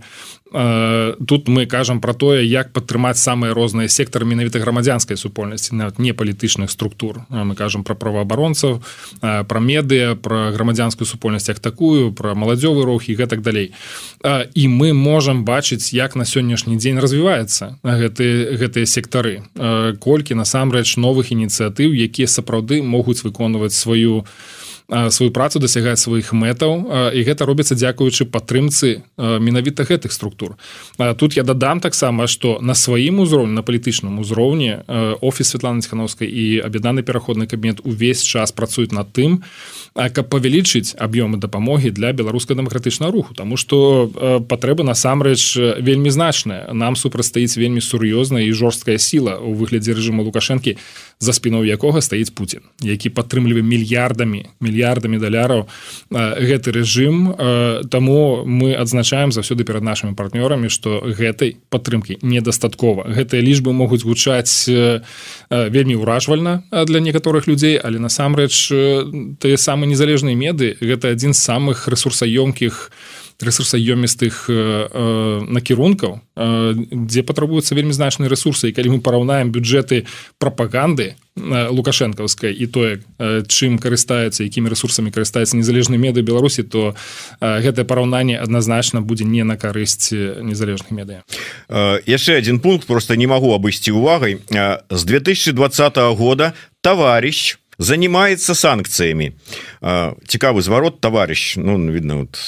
[0.53, 6.13] тут мы кажам про тое як падтрымаць самыя розныя сектары менавіта грамадзянскай супольнасці нават не
[6.13, 7.27] палітычных структур.
[7.31, 8.83] Мы кажам про праваабаронцаў
[9.21, 13.75] про медыа про грамадзянскую супольнасць як такую про маладзёвы рух і гэтак далей.
[14.55, 19.43] І мы можам бачыць як на сённяшні дзень развіваецца гэты гэтыя сектары.
[19.99, 24.25] Колькі насамрэч новых ініцыятыў якія сапраўды могуць выконваць сваю
[24.87, 30.55] сваю працу дасягаць сваіх мэтаў і гэта робіцца дзякуючы падтрымцы менавіта гэтых структур.
[31.19, 34.87] Тут я дадам таксама что на сваім узроўні на палітычным узроўні
[35.21, 39.43] офіс Светланы цхановскай і аб'яднаны пераходны кабінет увесь час працуюць над тым
[39.95, 43.35] каб павялічыць аб'ёмы дапамогі для беларуска-дэмакратычнага руху.
[43.35, 44.07] Таму что
[44.49, 46.71] патрэба насамрэч вельмі значная.
[46.73, 50.79] Нам супрацьстаіць вельмі сур'ёзная і жорсткая сіла у выглядзе рэжыму лукашэнкі
[51.19, 55.67] за спіnou якога стаіць Путін які падтрымлівае мільярдамі мільярдамі даляраў
[56.13, 57.33] гэты рэжым.
[57.89, 63.09] Таму мы адзначаем заўсёды перад нашими партнёрамі что гэтай падтрымки недастаткова.
[63.09, 68.55] Гэтыя лічбы могуць гучаць вельмі ўражвальна для некаторых людзей але насамрэч
[69.41, 72.91] тыя самыя незалежныя меды гэта адзін з самых ресурсаёмкіх
[73.41, 80.07] ресурсаёмістых э, э, накірункаў э, дзе патрабуюцца вельмі значныя ресурсы і калі мы параўнаем бюджэты
[80.39, 82.93] прапаганды лукашэнкаўскай і тое
[83.47, 86.97] чым карыстаецца якімі ресурсамі карыстаецца незалежны меды беларусі то
[87.41, 91.23] гэтае параўнанне адназначна будзе не на карысць незалежных медыя
[92.07, 94.41] яшчэ один пункт просто не магу абысці увагай
[94.91, 99.37] з 2020 года товарищ занимается санкциями.
[100.27, 102.39] Цікавы зварот товарищ ну видно вот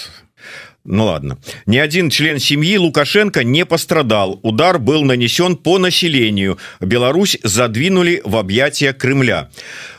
[0.84, 1.38] Ну ладно.
[1.66, 4.40] Ни один член семьи лукашенко не пострадал.
[4.42, 6.58] Удар был нанесен по населению.
[6.80, 9.50] Беларусь задвинули в объятия Крымля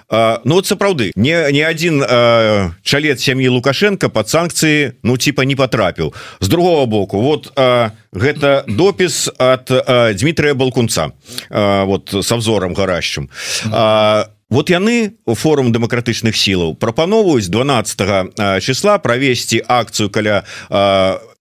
[0.09, 5.41] а, Ну вот сапраўды не не один а, чалет сям'і лукашенко под санкции ну типа
[5.41, 9.71] не потрапіў с другого боку вот а, гэта допіс от
[10.17, 11.11] Дмитрия балкунца
[11.49, 13.29] вот со взором гаращим
[13.71, 20.43] а вот яны форум дэмакратычных сілаў прапановваюць 12 числа правесці акцыю каля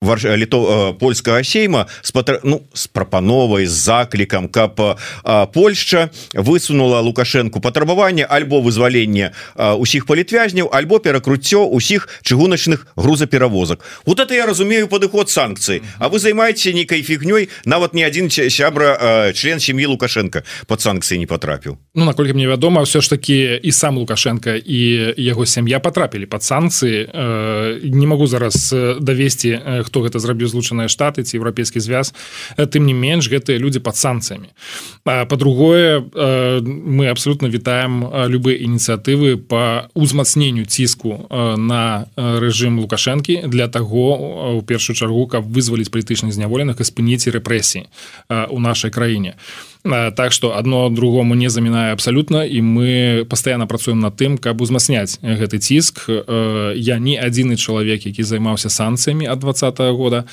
[0.03, 2.41] літо польскага сейма с патр...
[2.45, 4.81] ну с прапановай з заклікам каб
[5.53, 13.85] Польшча высунула лукашенко патрабаванне альбо вызвалення усіх палітвязняў альбо перакруццё усіх чыгуначных грузаперавозак.
[14.07, 19.33] Вот это я разумею падыход санкцыі А вы займаеце нейкай фігнёй нават не адзін сябра
[19.35, 21.77] член сем'і лукашенко под санкцыі не потрапіў.
[21.95, 26.43] Ну наколькі мне вядома все ж таки і сам лукашенко і яго сям'я потрапілі под
[26.43, 27.11] санкцыі
[27.83, 32.12] не могу зараз давесці хто гэта зрабіў злучаныя штаты ці еўрапейскі звяз
[32.57, 34.53] тым не менш гэтыя людзі под санкцыямі.
[35.05, 36.05] По-другое
[36.62, 44.96] мы абсолютно вітаем любыя ініцыятывы по узмацненню ціску на рэжым лукашэнкі для таго у першую
[44.96, 47.88] чаргу каб вызваліць палітычных зняволеных і спыніць рэпрэсіі
[48.29, 49.40] у нашай краіне
[49.88, 55.18] так что одно другому не замінае абсолютно і мы постоянно працуем над тым каб узмацняць
[55.22, 56.09] гэты ціск
[56.77, 60.24] я не адзіны чалавек які займаўся санкцыямі ад двадцатого года.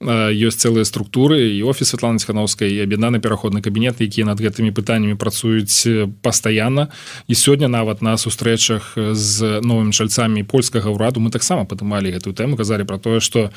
[0.00, 5.14] Ёсць цэлыя структуры і офіс Светланы хановскай і аб'яднаны пераходны кабінет якія над гэтымі пытаннямі
[5.14, 6.88] працуюць пастаянна
[7.28, 12.56] і сёння нават на сустрэчах з новымі чальцамі польскага ўраду мы таксама падымалі гэтую тэму
[12.56, 13.50] казалі про тое что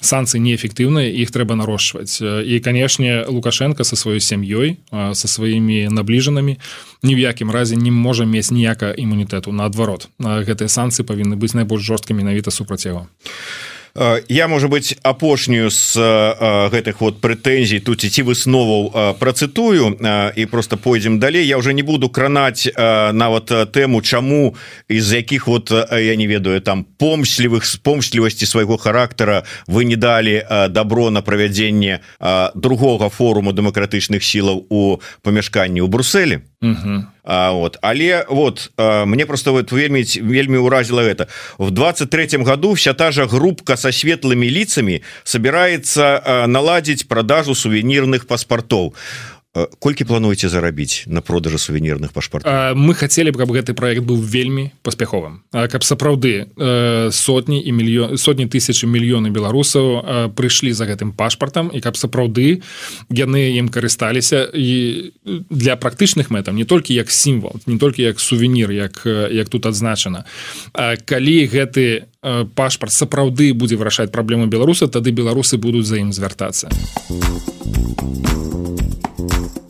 [0.00, 6.56] санкцыі неэфектыўныя іх трэба нарошчваць і канешне лукашенко со сваёй сям'ёй со сваімі набліжанымі
[7.02, 11.86] ні в якім разе не можа мець ніяка імунітэту наадварот гэтыя санкцыі павінны быць найбольш
[11.86, 13.06] жорстка менавіта супраць яго
[14.28, 15.96] я можа быть апошнюю з
[16.70, 19.98] гэтых вот прэтэнзій тут ці высноваў працытую
[20.36, 21.46] і просто пойдзем далей.
[21.46, 24.54] Я уже не буду кранаць нават тэму чаму
[24.88, 30.44] из якіх вот я не ведаю там помслівых с помслівасці свайго характара вы не далі
[30.70, 32.00] добро на правядзенне
[32.54, 36.40] другога форуму дэмакратычных сілаў у памяшканні ў Брусселі
[37.24, 37.78] А, вот.
[37.82, 41.26] Але вот а, мне просто вот вельмі вельмі уразила это
[41.58, 48.26] в 23 году вся та же группка со светлыми лицами собирается а, наладить продажу сувенирных
[48.26, 48.94] паспортов
[49.52, 52.46] колькі плануеце зарабіць на продажы сувенірных пашпарт
[52.78, 56.46] мы хотели б каб гэты проект быў вельмі паспяховым каб сапраўды
[57.10, 62.62] сотні і мільён сотні тысяч мільёны беларусаў прыйшлі за гэтым пашпартам і каб сапраўды
[63.10, 65.10] яны ім карысталіся і
[65.50, 69.02] для практычных мэтаў не толькі як сімвал не толькі як сувенір як
[69.34, 70.30] як тут адзначана
[71.04, 72.06] калі гэты
[72.54, 76.70] пашпарт сапраўды будзе вырашаць праблему беларуса тады беларусы будуць за ім звяртацца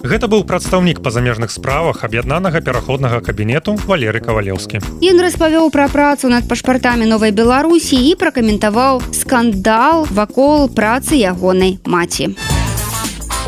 [0.01, 4.81] Гэта быў прадстаўнік па замежных справах аб'яднанага пераходнага кабінету валеры кавалеўскі.
[5.05, 12.33] Ён распавёў пра працу над пашпартамі новай беларусі і пракаментаваў скандал вакол працы ягонай маці.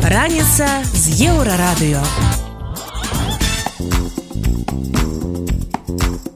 [0.05, 2.05] Раніца з еўрарадыё.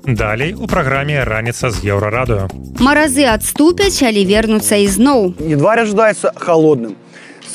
[0.07, 2.49] Далей у праграме раніца з еўрарадыё.
[2.81, 5.37] Маразы адступяць, але вернуцца ізноў.
[5.37, 6.97] Едва ожидается холодным.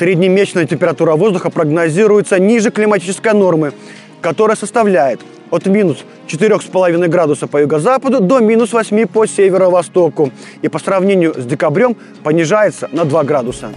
[0.02, 3.72] Среднемесячная температура воздуха прогнозируется ниже климатической нормы,
[4.20, 10.80] которая составляет от минус 4,5 градуса по юго-западу до минус 8 по северо-востоку и по
[10.80, 13.70] сравнению с декабрем понижается на 2 градуса.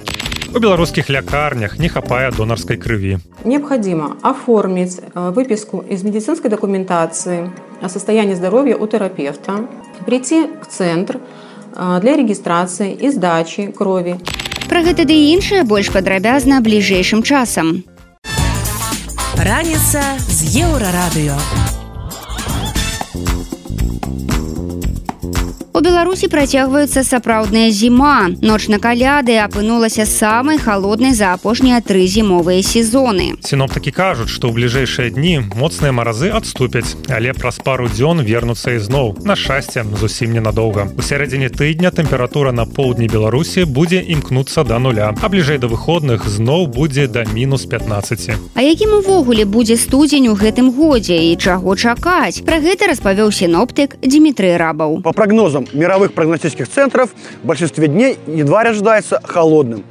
[0.52, 3.20] У белорусских лекарнях не хапая донорской крови.
[3.44, 9.68] Необходимо оформить э, выписку из медицинской документации о состоянии здоровья у терапевта,
[10.08, 11.20] прийти в центр
[11.76, 14.18] для регистрации и сдачи крови.
[14.70, 17.84] Пра гэта ды іншае больш падрабязна бліжэйшым часам.
[19.38, 21.65] Раніца з еўрарадыё.
[25.76, 28.32] У Беларусі працягваецца сапраўдная зіма.
[28.40, 33.36] Ноч на каляды апынулася самай халоднай за апошнія тры зімовыя сезоны.
[33.44, 39.20] Сіноптыкі кажуць, што ў бліжэйшыя дні моцныя маразы адступяць, але праз пару дзён вернуцца ізноў.
[39.28, 40.96] На шчасце зусім ненадоўга.
[40.96, 46.24] У сярэдзіне тыдня тэмпература на поўдні Беларусі будзе імкнуцца да нуля, а бліжэй да выходных
[46.24, 48.56] зноў будзе да мінус 15.
[48.56, 52.48] А якім увогуле будзе студзень у гэтым годзе і чаго чакаць?
[52.48, 55.04] Пра гэта распавёў сіноптык Дмітрый Рабаў.
[55.04, 57.10] По прогнозам мировых прогностических центров
[57.44, 59.84] в большинстве дней едва ожидается холодным.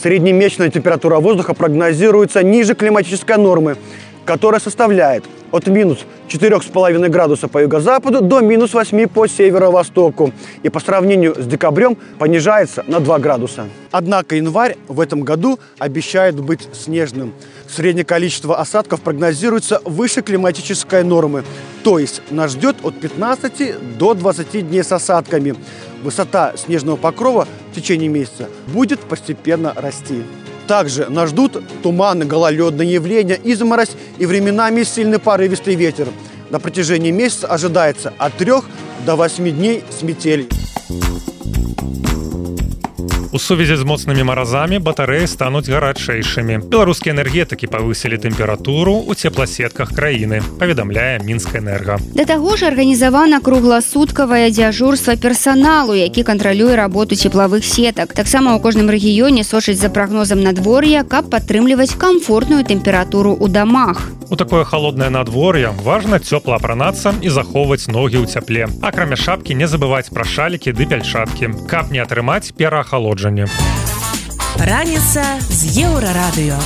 [0.00, 3.76] Среднемесячная температура воздуха прогнозируется ниже климатической нормы,
[4.24, 10.80] которая составляет от минус 4,5 градуса по юго-западу до минус 8 по северо-востоку и по
[10.80, 13.66] сравнению с декабрем понижается на 2 градуса.
[13.90, 17.32] Однако январь в этом году обещает быть снежным.
[17.76, 21.44] Среднее количество осадков прогнозируется выше климатической нормы,
[21.84, 25.54] то есть нас ждет от 15 до 20 дней с осадками.
[26.02, 30.22] Высота снежного покрова в течение месяца будет постепенно расти.
[30.66, 36.08] Также нас ждут туманы, гололедные явления, изморозь и временами сильный порывистый ветер.
[36.48, 38.52] На протяжении месяца ожидается от 3
[39.04, 40.48] до 8 дней с метелей.
[43.36, 46.72] У сувязі з моцнымі маразамі батарэі стануць гарачэйшымі.
[46.72, 52.00] Беларускія энергетыкі павысілі тэмпературу ў цепласетках краіны, паведамляе мінская энерга.
[52.16, 58.16] Да таго ж арганізавана кругласуткавае дзяжурства персаналу, які кантралюе работу цеплавых сетак.
[58.16, 64.16] Таксама ў кожным рэгіёне сочыць за прагнозам надвор'я, каб падтрымліваць камфортную тэмпературу ў дамах.
[64.28, 68.66] У такое холоднае надвор'е важна цёпла апранацца і захоўваць ногі ў цяпле.
[68.82, 73.46] Акрамя шапкі не забываць пра шалікі ды пяльчаткі, каб не атрымаць пераахалоджанне.
[74.58, 76.58] Раніца з еўрарадыё.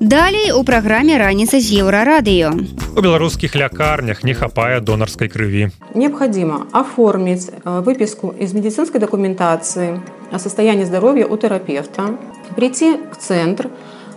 [0.00, 2.56] Далей у праграме раніца з еўрарадыё.
[2.96, 5.68] У беларускіх лякарнях не хапае донарской крыві.
[5.94, 10.00] Необходимо оформить э, выписку из медицинской документации
[10.31, 12.17] о состоянии здоровья у терапевта,
[12.55, 13.69] прийти в центр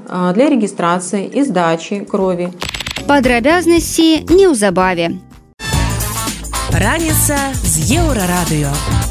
[0.09, 2.53] э, для регистрации и сдачи крови.
[3.07, 5.11] Падрабязнасці неўзабаве.
[6.73, 9.08] Раніца з еўрарадыё.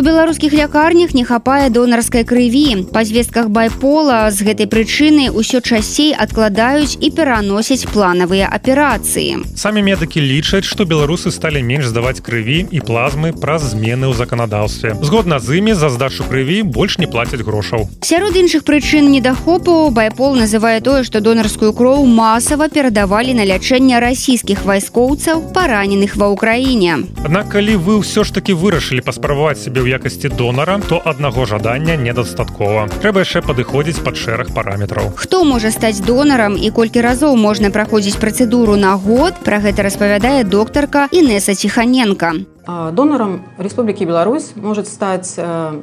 [0.00, 2.88] У беларускіх лякарнях не хапае донарскай крыві.
[2.88, 9.44] Па звестках байпола з гэтай прычыны ўсё часцей адкладаюць і пераносяць планавыя аперацыі.
[9.60, 14.96] Самі медыкі лічаць, што беларусы сталі менш здаваць крыві і плазмы праз змены ў заканадаўстве.
[15.04, 17.84] Згодна з імі за здачу крыві больш не плацяць грошаў.
[18.00, 24.64] Сярод іншых прычын недахопу байпол называе тое, што донарскую кроў масава перадавалі на лячэнне расійскіх
[24.64, 27.04] вайскоўцаў, параненых ва ўкраіне.
[27.20, 31.96] Аднак калі вы ўсё ж таки вырашылі паспрабаваць сябе ў якасці донара, то аднаго жадання
[31.98, 32.86] недастаткова.
[33.02, 35.10] Трэба яшчэ падыходзіць пад шэраг параметраў.
[35.18, 40.44] Хто можа стаць донарам і колькі разоў можна праходзіць працэдуру на год, пра гэта распавядае
[40.44, 42.46] доктарка Інеса Ціханенко.
[42.66, 45.80] А, Донором Республики Беларусь может стать э,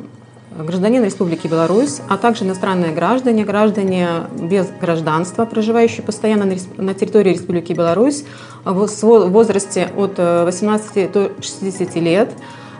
[0.58, 4.08] гражданин Республики Беларусь, а также иностранные граждане, граждане
[4.40, 6.46] без гражданства, проживающие постоянно
[6.78, 8.24] на территории Республики Беларусь
[8.64, 8.88] в
[9.30, 12.30] возрасте от э, 18 до 60 лет,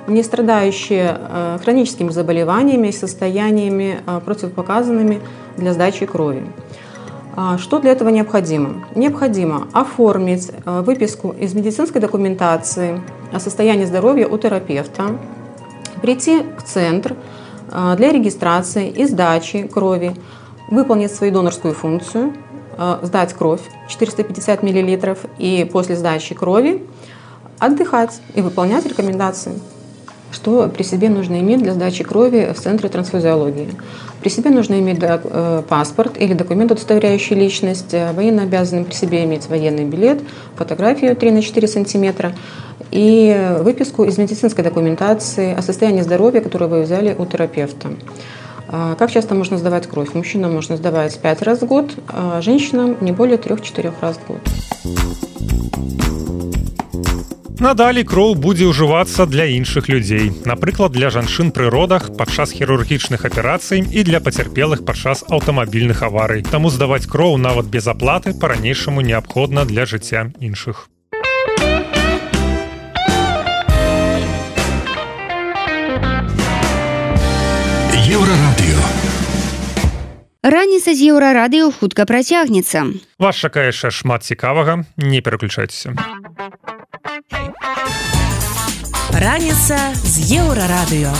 [0.08, 5.22] не страдающие э, хроническими заболеваниями и состояниями э, противопоказанными
[5.58, 6.44] для сдачи крови.
[7.36, 8.86] А, Что для этого необходимо?
[8.96, 15.18] Необходимо оформить э, выписку из медицинской документации о состоянии здоровья у терапевта,
[16.02, 17.16] прийти в центр
[17.70, 20.14] для регистрации и сдачи крови,
[20.70, 22.32] выполнить свою донорскую функцию,
[23.02, 26.88] сдать кровь 450 мл и после сдачи крови
[27.60, 29.60] отдыхать и выполнять рекомендации.
[30.32, 33.70] Что при себе нужно иметь для сдачи крови в центре трансфузиологии?
[34.22, 37.94] При себе нужно иметь э, паспорт или документ, удостоверяющий личность.
[37.94, 40.22] Э, Военно обязаны при себе иметь военный билет,
[40.56, 42.34] фотографию 3 на 4 сантиметра
[42.92, 47.90] и выписку из медицинской документации о состоянии здоровья, которую вы взяли у терапевта.
[48.70, 50.14] А Как часто можно сдавать кровь?
[50.14, 54.40] Мужчинам можно сдавать 5 раз в год, а женщинам не более 3-4 раз в год.
[57.58, 60.30] Надалей кроў будзе ўжывацца для іншых людзей.
[60.46, 66.46] Напрыклад, для жанчын пры родах падчас хірургічных аперацый і для пацярпелых падчас аўтамабільных аварый.
[66.46, 70.86] Таму здаваць кроў нават без аплаты па-ранейшаму неабходна для жыцця іншых.
[78.06, 78.80] Еўрарадыё.
[80.46, 82.86] Раніца з еўрарадыё хутка працягнецца.
[83.18, 85.98] Вас чакае яшчэ шмат цікавага, не пераключайцеся.
[89.12, 91.12] Раніца з еўрарадыё.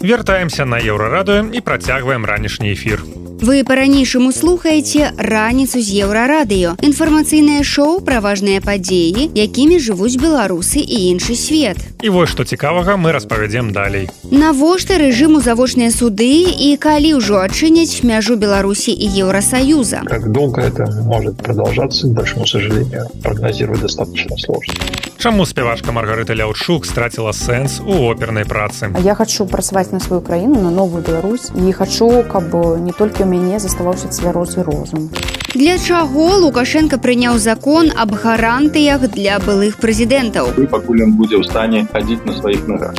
[0.00, 3.25] Вяртаемся на еўрарадыё і працягваем ранішні эфір.
[3.36, 6.72] Вы па-ранейшаму слухаеце раніцу з еўрарадыё.
[6.80, 11.76] Інфармацыйнае шоу пра важныя падзеі, якімі жывуць беларусы і іншы свет.
[12.00, 14.08] І вось што цікавага мы распавядзем далей.
[14.32, 20.00] Навошта рэжыму завочныя суды і калі ўжо адчыняць мяжу Беларусі і Еўросаюза.
[20.08, 24.74] Как долго это может продолжаться, к большому сожалению, прогнозировать достаточно сложно.
[25.18, 28.92] Чаму спявачка Маргарыта Ляўчук страціла сэнс у опернай працы.
[29.04, 33.28] Я хочу працаваць на сваю краіну на новую Беларусь і хочу каб не толькі у
[33.28, 35.10] мяне заставаўся цвярозы розум
[35.54, 40.52] Для чаго Лукашенко прыняў закон аб гарантыях для былых прэзідэнтаў.
[40.62, 42.94] І пакуль ён будзе ў стане хадзіць на сваіх нагах.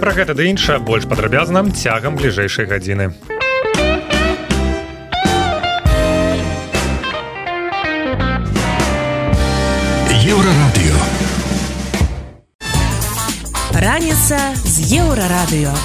[0.00, 3.12] Пра гэта ды іншае больш падрабязна цягам бліжэйшай гадзіны.
[10.28, 10.98] Еўрарадыё.
[13.78, 15.76] Раніца з еўрарадыё.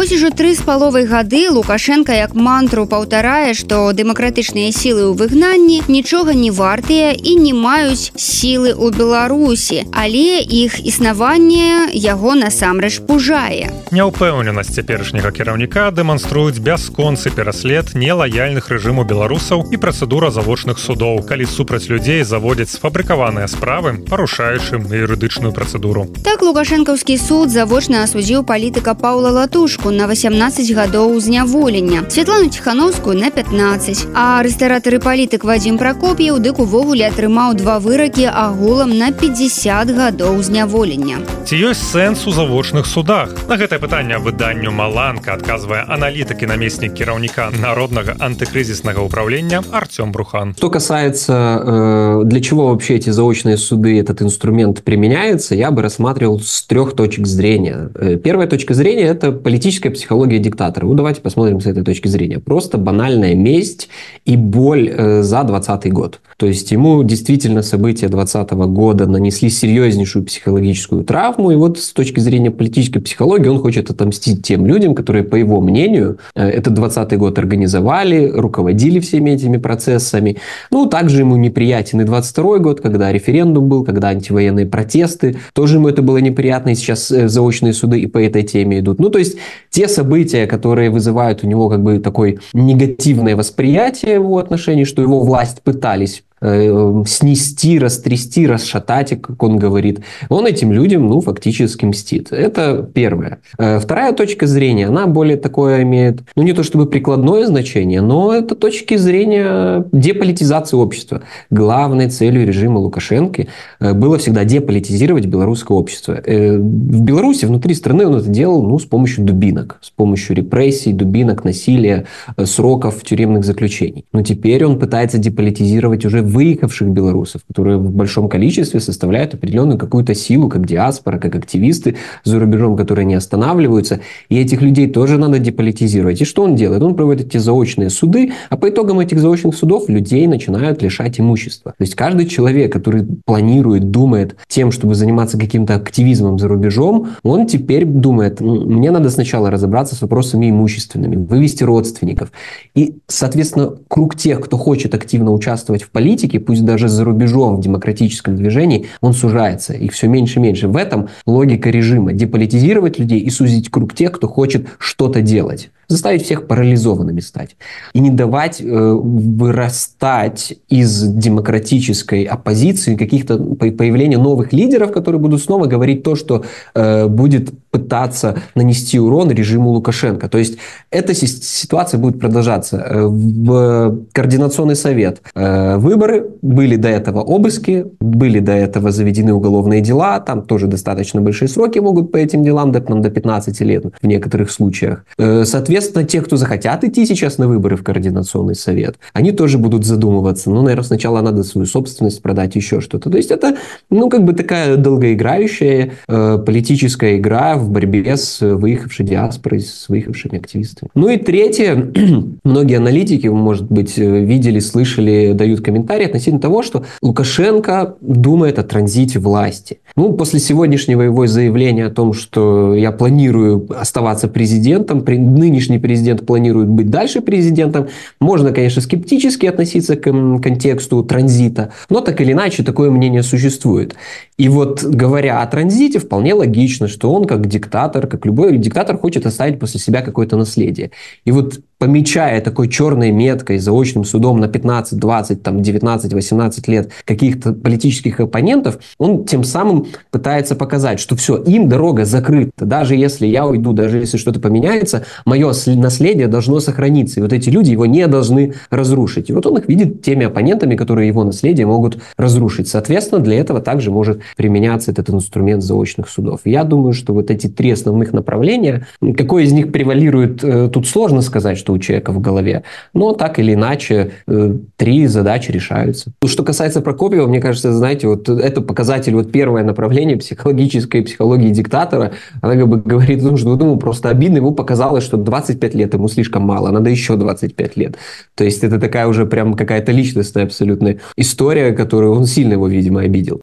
[0.00, 5.84] Вось ужо тры з паловай гады Лукашенко як мантру паўтарае, што дэмакратычныя сілы ў выгнанні
[5.92, 13.68] нічога не вартыя і не маюць сілы ў Беларусі, але іх існаванне яго насамрэч пужае.
[13.92, 21.92] Няўпэўненасць цяперашняга кіраўніка дэманструюць бясконцы пераслед нелаяльных рэжыму беларусаў і працэдура завочных судоў, калі супраць
[21.92, 26.08] людзей заводзяць сфабрыкаваныя справы, парушаючы юрыдычную працэдуру.
[26.24, 33.18] Так лукашэнкаўскі суд завочна асудзіў палітыка Паўла Латушку Лукашэнку на 18 гадоў зняволення Святлану ціхановскую
[33.18, 39.90] на 15 а рэстаратары палітык Вадзім пракоп'яў дык увогуле атрымаў два выракі агулам на 50
[39.90, 41.18] гадоў зняволення.
[41.44, 43.34] Ці ёсць сэнс у завочных судах?
[43.48, 50.54] На гэтае пытанне выданню маланка адказвае аналітыкі намеснік кіраўніка народнага антыкрызіснага ўправлення Артём брухан.
[50.56, 56.40] Что касается э, для чего вообще эти заочные суды этот инструмент применяется я бы рассматривал
[56.40, 57.90] с трех точек зрения.
[57.94, 60.84] Э, первая точка зрения это политическая психология диктатора.
[60.84, 62.38] Ну давайте посмотрим с этой точки зрения.
[62.38, 63.88] Просто банальная месть
[64.24, 66.20] и боль э, за 20 год.
[66.36, 71.50] То есть ему действительно события 20 -го года нанесли серьезнейшую психологическую травму.
[71.50, 75.60] И вот с точки зрения политической психологии он хочет отомстить тем людям которые по его
[75.60, 80.36] мнению этот 20 год организовали руководили всеми этими процессами.
[80.70, 85.36] Ну также ему неприятен и 22 год когда референдум был когда антивоенные протесты.
[85.52, 88.98] Тоже ему это было неприятно и сейчас заочные суды и по этой теме идут.
[88.98, 89.36] Ну то есть
[89.70, 95.22] те события которые вызывают у него как бы такой негативное восприятие его отношений что его
[95.22, 102.32] власть пытались Э, снести, растрясти, расшатать, как он говорит, он этим людям, ну, фактически мстит.
[102.32, 103.40] Это первое.
[103.58, 108.32] Э, вторая точка зрения, она более такое имеет, ну, не то чтобы прикладное значение, но
[108.32, 111.20] это точки зрения деполитизации общества.
[111.50, 113.46] Главной целью режима Лукашенко
[113.78, 116.22] э, было всегда деполитизировать белорусское общество.
[116.24, 121.44] В Беларуси, внутри страны он это делал, ну, с помощью дубинок, с помощью репрессий, дубинок,
[121.44, 122.06] насилия,
[122.42, 124.06] сроков тюремных заключений.
[124.14, 130.14] Но теперь он пытается деполитизировать уже выехавших белорусов, которые в большом количестве составляют определенную какую-то
[130.14, 134.00] силу, как диаспора, как активисты за рубежом, которые не останавливаются.
[134.28, 136.20] И этих людей тоже надо деполитизировать.
[136.20, 136.82] И что он делает?
[136.82, 141.74] Он проводит эти заочные суды, а по итогам этих заочных судов людей начинают лишать имущества.
[141.76, 147.46] То есть каждый человек, который планирует, думает тем, чтобы заниматься каким-то активизмом за рубежом, он
[147.46, 152.32] теперь думает, мне надо сначала разобраться с вопросами имущественными, вывести родственников.
[152.74, 157.56] И, соответственно, круг тех, кто хочет активно участвовать в политике, политики, пусть даже за рубежом
[157.56, 159.72] в демократическом движении, он сужается.
[159.72, 160.68] Их все меньше и меньше.
[160.68, 162.12] В этом логика режима.
[162.12, 167.56] Деполитизировать людей и сузить круг тех, кто хочет что-то делать заставить всех парализованными стать.
[167.92, 175.66] И не давать э, вырастать из демократической оппозиции каких-то появления новых лидеров, которые будут снова
[175.66, 180.28] говорить то, что э, будет пытаться нанести урон режиму Лукашенко.
[180.28, 180.58] То есть
[180.90, 182.76] эта ситуация будет продолжаться.
[182.76, 189.80] Э, в Координационный совет э, выборы, были до этого обыски, были до этого заведены уголовные
[189.80, 194.06] дела, там тоже достаточно большие сроки могут по этим делам, до, до 15 лет в
[194.06, 195.04] некоторых случаях.
[195.18, 199.56] Э, соответственно, Соответственно, те, кто захотят идти сейчас на выборы в Координационный совет, они тоже
[199.56, 200.50] будут задумываться.
[200.50, 203.08] Ну, наверное, сначала надо свою собственность продать, еще что-то.
[203.08, 203.56] То есть это,
[203.88, 210.36] ну, как бы такая долгоиграющая э, политическая игра в борьбе с выехавшей диаспорой, с выехавшими
[210.36, 210.90] активистами.
[210.94, 211.90] Ну и третье,
[212.44, 219.18] многие аналитики, может быть, видели, слышали, дают комментарии относительно того, что Лукашенко думает о транзите
[219.18, 219.78] власти.
[219.96, 225.78] Ну, после сегодняшнего его заявления о том, что я планирую оставаться президентом, при нынешнем нынешний
[225.78, 227.88] президент планирует быть дальше президентом.
[228.20, 233.94] Можно, конечно, скептически относиться к контексту транзита, но так или иначе такое мнение существует.
[234.36, 239.26] И вот говоря о транзите, вполне логично, что он как диктатор, как любой диктатор хочет
[239.26, 240.90] оставить после себя какое-то наследие.
[241.24, 246.90] И вот помечая такой черной меткой, заочным судом на 15, 20, там, 19, 18 лет
[247.06, 252.66] каких-то политических оппонентов, он тем самым пытается показать, что все, им дорога закрыта.
[252.66, 257.18] Даже если я уйду, даже если что-то поменяется, мое наследие должно сохраниться.
[257.18, 259.30] И вот эти люди его не должны разрушить.
[259.30, 262.68] И вот он их видит теми оппонентами, которые его наследие могут разрушить.
[262.68, 266.40] Соответственно, для этого также может применяться этот инструмент заочных судов.
[266.44, 271.22] Я думаю, что вот эти три основных направления, какое из них превалирует, э, тут сложно
[271.22, 272.62] сказать, что у человека в голове.
[272.94, 276.12] Но так или иначе, э, три задачи решаются.
[276.24, 282.12] Что касается Прокопьева, мне кажется, знаете, вот это показатель, вот первое направление психологической психологии диктатора.
[282.40, 286.08] Она как бы говорит, ну, что ему просто обидно, ему показалось, что 25 лет ему
[286.08, 287.96] слишком мало, надо еще 25 лет.
[288.34, 293.00] То есть это такая уже прям какая-то личностная абсолютная история, которую он сильно его, видимо,
[293.00, 293.40] обидел.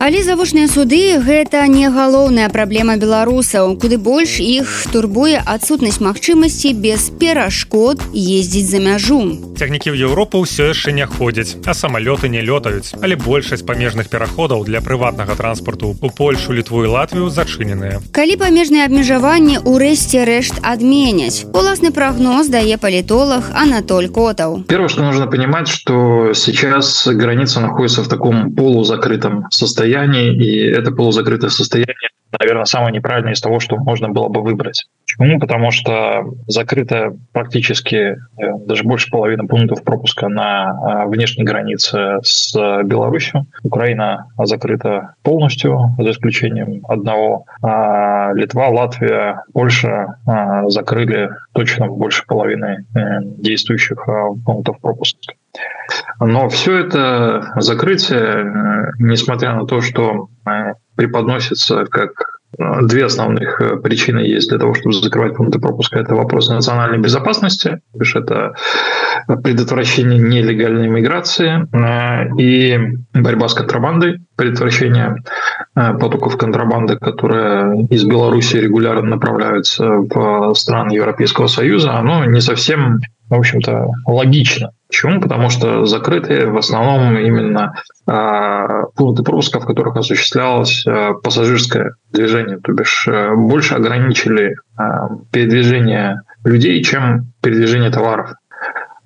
[0.00, 3.74] Але завочныя суды гэта не галоўная праблема беларусаў.
[3.82, 9.18] Куды больш іх турбуе адсутнасць магчымасці без перашкод ездзіць за мяжу.
[9.58, 12.94] Цягнікі ў Еўропу ўсё яшчэ не ходзяць а самалёты не лётаюць.
[13.02, 17.98] Але большасць памежных пераходаў для прыватнага транспарту у Польшу літву і Латвію зачыненыя.
[18.14, 21.42] Калі памежныя абмежаванні ўрэшце рэшт адменяць.
[21.50, 24.62] Уласны прагноз дае палітолог Анатоль котаў.
[24.70, 30.90] Первое что нужно понимать что сейчас граница находится в таком полузакрытом состоянии состоянии, и это
[30.92, 31.94] полузакрытое состояние
[32.38, 34.86] наверное, самое неправильное из того, что можно было бы выбрать.
[35.16, 35.40] Почему?
[35.40, 38.16] Потому что закрыто практически э,
[38.66, 43.46] даже больше половины пунктов пропуска на э, внешней границе с Беларусью.
[43.62, 47.46] Украина закрыта полностью, за исключением одного.
[47.62, 52.84] А Литва, Латвия, Польша э, закрыли точно больше половины
[53.38, 54.06] действующих
[54.44, 55.34] пунктов пропуска.
[56.20, 60.28] Но все это закрытие, несмотря на то, что
[60.98, 62.10] преподносится как
[62.58, 66.00] э, две основных э, причины есть для того, чтобы закрывать пункты пропуска.
[66.00, 68.54] Это вопрос национальной безопасности, то есть это
[69.44, 75.22] предотвращение нелегальной миграции э, и борьба с контрабандой, предотвращение
[75.74, 83.34] потоков контрабанды, которые из Беларуси регулярно направляются в страны Европейского Союза, оно не совсем, в
[83.34, 84.72] общем-то, логично.
[84.88, 85.20] Почему?
[85.20, 87.74] Потому что закрыты в основном именно
[88.06, 94.82] э, пункты пропуска, в которых осуществлялось э, пассажирское движение, то бишь э, больше ограничили э,
[95.30, 98.32] передвижение людей, чем передвижение товаров.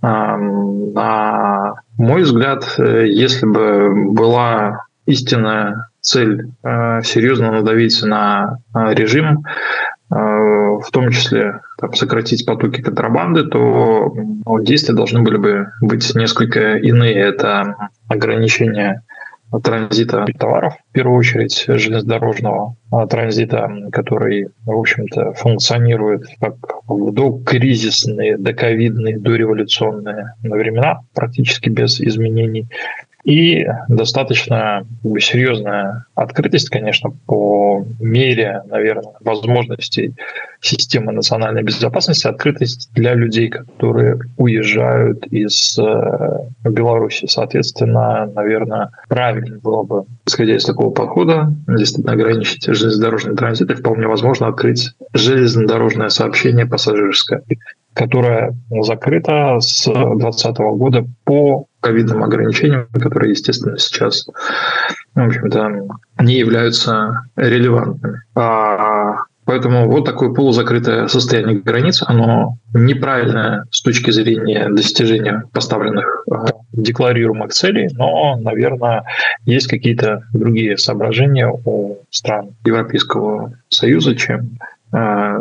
[0.03, 10.02] Э, на мой взгляд, если бы была истинная цель э, серьезно надавить на режим, э,
[10.13, 16.77] в том числе там, сократить потоки контрабанды, то ну, действия должны были бы быть несколько
[16.77, 17.15] иные.
[17.15, 19.03] Это ограничение
[19.63, 26.55] транзита товаров, в первую очередь железнодорожного а транзита, который, в общем-то, функционирует как
[26.87, 32.67] в докризисные, доковидные, дореволюционные времена, практически без изменений.
[33.25, 34.85] И достаточно
[35.21, 40.15] серьезная открытость, конечно, по мере, наверное, возможностей
[40.61, 47.27] системы национальной безопасности, открытость для людей, которые уезжают из э, Беларуси.
[47.27, 54.09] Соответственно, наверное, правильно было бы, исходя из такого подхода, действительно ограничить железнодорожный транзит и вполне
[54.09, 57.43] возможно открыть железнодорожное сообщение пассажирское
[57.95, 64.27] которая закрыта с 2020 года по ковидным ограничениям, которые, естественно, сейчас,
[65.15, 65.89] в общем-то,
[66.21, 68.23] не являются релевантными.
[68.35, 76.47] А Поэтому вот такое полузакрытое состояние границ, оно неправильное с точки зрения достижения поставленных а,
[76.73, 79.05] декларируемых целей, но, наверное,
[79.45, 84.59] есть какие-то другие соображения у стран Европейского Союза, чем
[84.93, 85.39] а,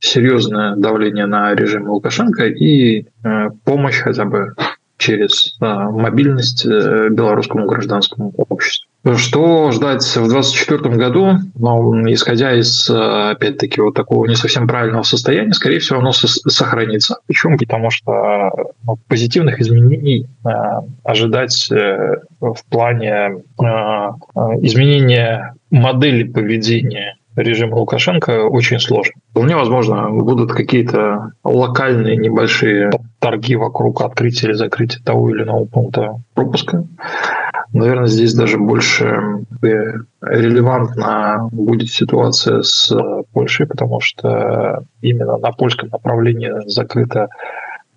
[0.00, 4.54] серьезное давление на режим Лукашенко и а, помощь хотя бы
[4.98, 8.88] через мобильность э, белорусскому гражданскому обществу.
[9.16, 11.38] Что ждать в 2024 году?
[11.54, 17.18] Ну, исходя из, опять-таки, вот такого не совсем правильного состояния, скорее всего, оно сохранится.
[17.26, 17.56] Почему?
[17.56, 18.50] Потому что
[18.84, 20.48] ну, позитивных изменений э,
[21.04, 23.64] ожидать э, в плане э,
[24.62, 29.14] изменения модели поведения режима Лукашенко очень сложно.
[29.30, 36.20] Вполне возможно, будут какие-то локальные небольшие торги вокруг открытия или закрытия того или иного пункта
[36.34, 36.84] пропуска.
[37.72, 39.44] Наверное, здесь даже больше
[40.22, 42.90] релевантна будет ситуация с
[43.32, 47.28] Польшей, потому что именно на польском направлении закрыто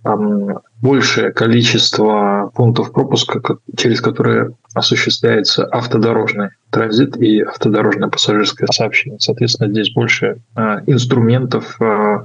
[0.04, 3.42] большее количество пунктов пропуска,
[3.78, 9.20] через которые осуществляется автодорожный транзит и автодорожное пассажирское сообщение.
[9.20, 12.24] Соответственно, здесь больше а, инструментов а,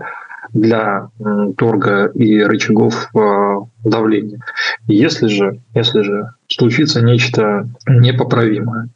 [0.53, 1.11] для
[1.59, 4.41] торга и рычагов а, давления.
[4.87, 8.89] Если же, если же случится нечто непоправимое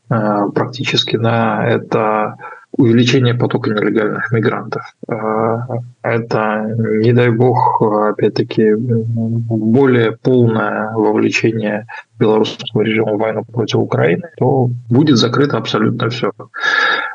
[0.54, 2.36] практически на это
[2.76, 4.82] увеличение потока нелегальных мигрантов.
[5.08, 5.66] А,
[6.02, 11.86] это, не дай бог, опять-таки, более полное вовлечение
[12.18, 16.32] белорусского режима в войну против Украины, то будет закрыто абсолютно все.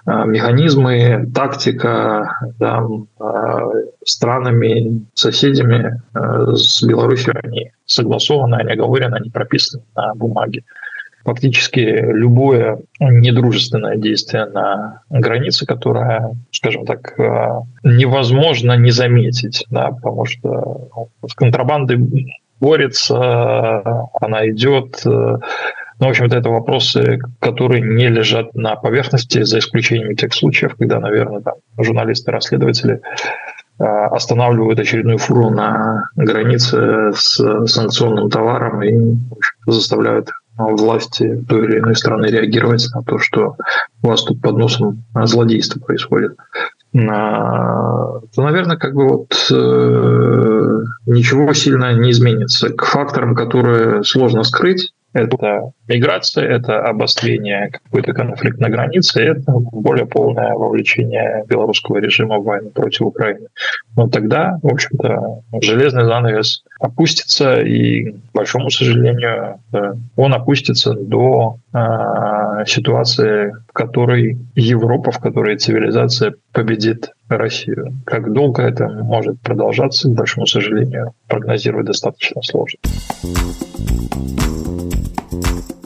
[0.05, 2.85] А, механизмы, тактика да,
[3.19, 3.69] а,
[4.03, 10.63] странами, соседями с Беларусью, они согласованы, они оговорены, они прописаны на бумаге
[11.25, 20.25] фактически любое недружественное действие на границе, которое, скажем так, э, невозможно не заметить, да, потому
[20.25, 21.97] что ну, с контрабандой
[22.59, 23.81] борется,
[24.21, 25.01] она идет.
[25.05, 25.09] Э,
[25.97, 30.99] ну, в общем-то, это вопросы, которые не лежат на поверхности, за исключением тех случаев, когда,
[30.99, 33.01] наверное, там, журналисты, расследователи
[33.79, 39.17] э, останавливают очередную фуру на границе с санкционным товаром и
[39.65, 43.55] заставляют власти той или иной страны реагировать на то, что
[44.01, 46.37] у вас тут под носом злодейство происходит.
[46.93, 52.69] То, наверное, как бы вот э, ничего сильно не изменится.
[52.69, 60.05] К факторам, которые сложно скрыть, это миграция, это обострение какой-то конфликт на границе, это более
[60.05, 63.47] полное вовлечение белорусского режима в войну против Украины.
[63.95, 69.59] Но тогда, в общем-то, железный занавес опустится, и, к большому сожалению,
[70.17, 77.93] он опустится до э, ситуации, в которой Европа, в которой цивилизация победит Россию.
[78.05, 82.79] Как долго это может продолжаться, к большому сожалению, прогнозировать достаточно сложно.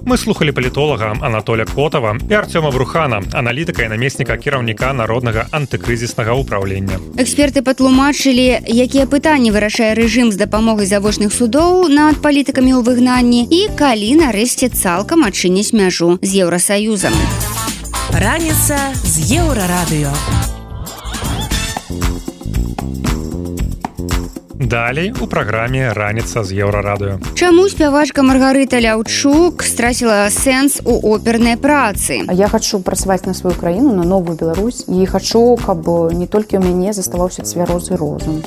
[0.06, 6.98] Мы слухали палітолага Анатоля Котава і Артёма Брухана, аналітыка і намесніка кіраўніка народнага антыкрызіснага ўправлення.
[7.16, 13.62] Эксперты патлумачылі, якія пытанні вырашае рэжым з дапамогай завочных судоў над палітыкамі ў выгнанні і
[13.78, 17.14] калі нарэшце цалкам адчыняць мяжу з еўрасаюзам.
[18.10, 20.59] Раніца з еўрарадыё.
[24.60, 27.24] Далей у праграме раніца з еўрарадыё.
[27.32, 32.28] Чаму спявачка Маргарыта Ляўчук страціла сэнс у опернай працы?
[32.28, 36.68] Я хачу працаваць на сваю краіну на новую Беларусь і хачу, каб не толькі ў
[36.68, 38.44] мяне заставаўся цвярозы розум.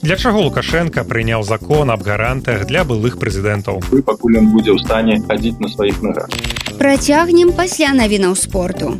[0.00, 3.92] Для чаго Лукашенко прыняў закон аб гарантах для былых прэзідэнтаў.
[3.92, 6.32] Вы пакуль ён будзе ў стане хадзіць на сваіх нагах.
[6.80, 8.96] Працягнем пасля навінаў спорту.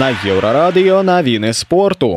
[0.00, 2.16] На еўрарадыё навіны спорту.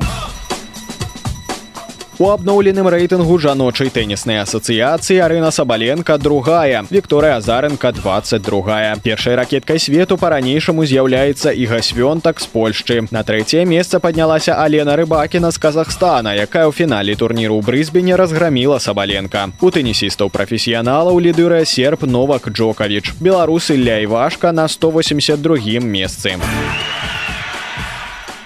[2.16, 8.96] У абноўленым рэйтынгу жаночай тэніснай асацыяцыі Арына Сабаленко другая, Вікторыя Азаренко 22.
[9.04, 13.04] Першай ракеткай свету па-ранейшаму з'яўляецца і гасвёнтак з Польшчы.
[13.12, 19.52] На трэцяе месца паднялася Алена Рыбакіна з Казахстана, якая ў фінале турніру Брызбене разграміла Сабаленко.
[19.60, 23.20] У тэнісістаў прафесіяналаў лідырае серп Новак Джокавіч.
[23.20, 26.40] Беларусы Ля Івашка на 182 месцы.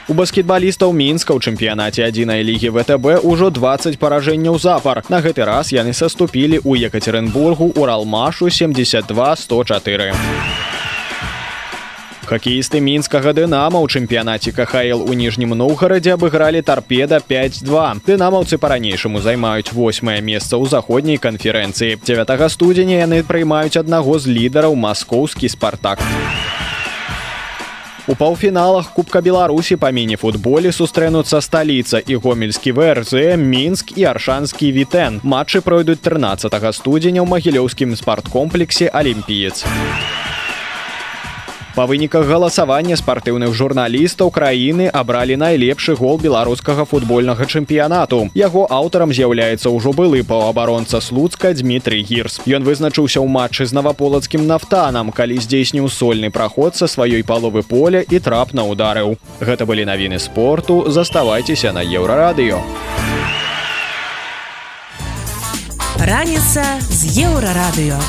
[0.08, 5.04] У баскетбалістаў мінска ў чэмпіянаце адзінай лігі ВТБ ўжо 20 паражэнняў запар.
[5.12, 9.04] На гэты раз яны саступілі ў Екатеринбургу ўралмашу 72
[9.36, 10.16] 104.
[12.28, 18.08] Хакеісты мінскага дынама ў чэмпіянаце КХл у ніжнім Ноўгарадзе абыгралі тарпеда 5-2.
[18.08, 22.00] Дынамаўцы па-ранейшаму займаюць восьмае месца ў заходняй канферэнцыі.
[22.00, 26.00] 9 студзеня яны прыймаюць аднаго з лідараў маскоўскі спартак.
[28.08, 35.20] У паўфіналах кубка беларусі па міні-футболе сустрэнуцца сталіца і гомельскі врз мінск і аршанскі вітэн.
[35.28, 39.68] Матчы пройдуць 13 студзеня ў магілёўскім спарткомплексе алімпіец
[41.78, 48.34] Па выніках галасавання спартыўных журналістаў краіны абралі найлепшы гол беларускага футбольнага чэмпіянату.
[48.34, 52.42] Яго аўтарам з'яўляецца ўжо былы паўабаронца слуцка Дмітрый гірс.
[52.50, 58.02] Ён вызначыўся ў матчы з наваполацкім нафтанам, калі здзейсніў сольны праход са сваёй паловы поля
[58.02, 59.22] і трапна ударыў.
[59.38, 62.58] Гэта былі навіны спорту, заставайцеся на еўрарадыё.
[66.02, 68.02] Раніца з еўрарадыё.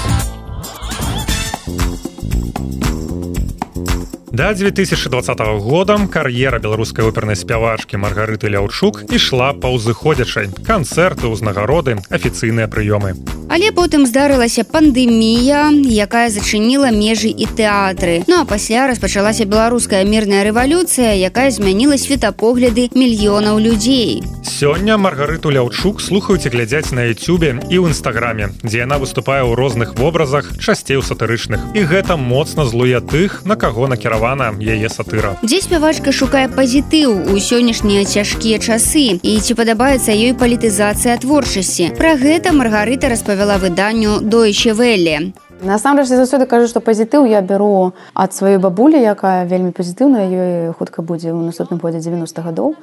[4.32, 12.68] Да 2020 года кар'ера беларускай опернай спявачкі Маргарыты Ляўчук ішла па ўзыходзячай канцэрты ўзнагароды афіцыйныя
[12.68, 13.16] прыёмы.
[13.48, 18.28] Але потым здарылася пандэмія, якая зачыніла межы і тэатры.
[18.28, 24.20] Ну а пасля распачалася беларуская мірная рэвалюцыя, якая змяніла светапогляды мільёнаў людзей.
[24.44, 29.56] Сёння Маргарыту Ляўчук слухаюць і глядзяць на Ютюбе і ў нстаграме, дзе яна выступае ў
[29.56, 31.72] розных вобразах часцей у сатырычных.
[31.72, 35.36] І гэта моцна злуе тых, на каго накіравана яе сатыра.
[35.42, 41.94] Дзе спявачка шукае пазітыў у сённяшнія цяжкія часы і ці падабаецца ёй палітызацыя творчасці.
[41.94, 45.32] Пра гэта Маргарыта распавяла выданню Дойче Велле.
[45.62, 51.02] Насамрэч заўсёды кажу, што пазітыў я бяру ад сваёй бабулі, якая вельмі пазітыўная, ёй хутка
[51.02, 52.74] будзе ў наступным годзе 90 гадоў.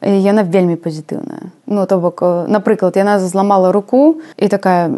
[0.00, 1.52] Яна вельмі пазітыўная.
[1.66, 4.96] Ну то бок, напрыклад, яна зламала руку і такая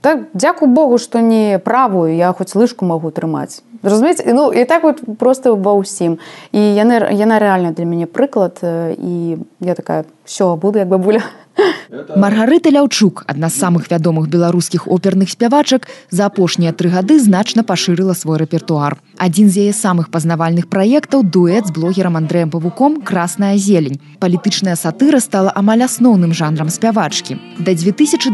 [0.00, 3.62] так дзякую Богу, што не правую, я хоць лыжку магу трымаць.
[3.82, 6.18] Разумець ну і так вот просто ва ўсім.
[6.52, 11.22] І яны яна рэальна для мяне прыклад і я такая все буду як бабуля
[12.16, 18.14] Маргарыта Ляўчук, адна з самых вядомых беларускіх оперных спявачак, за апошнія тры гады значна пашырыла
[18.14, 18.96] свой рэпертуар.
[19.18, 24.00] Адзін з яе самых пазнавальных праектаў дуэт з блогерам Андрэем Павуком красная зелень.
[24.20, 27.36] Палітычная сатыра стала амаль асноўным жанрам спявачкі.
[27.58, 28.30] Да 2020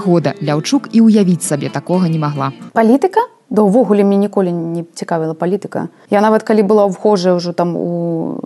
[0.00, 2.56] года Ляўчук і ўявіць сабе такога не магла.
[2.72, 7.76] Палітыка да ўвогуле мне ніколі не цікавіла палітыка я нават калі была ўвхожая ўжо там
[7.76, 8.40] у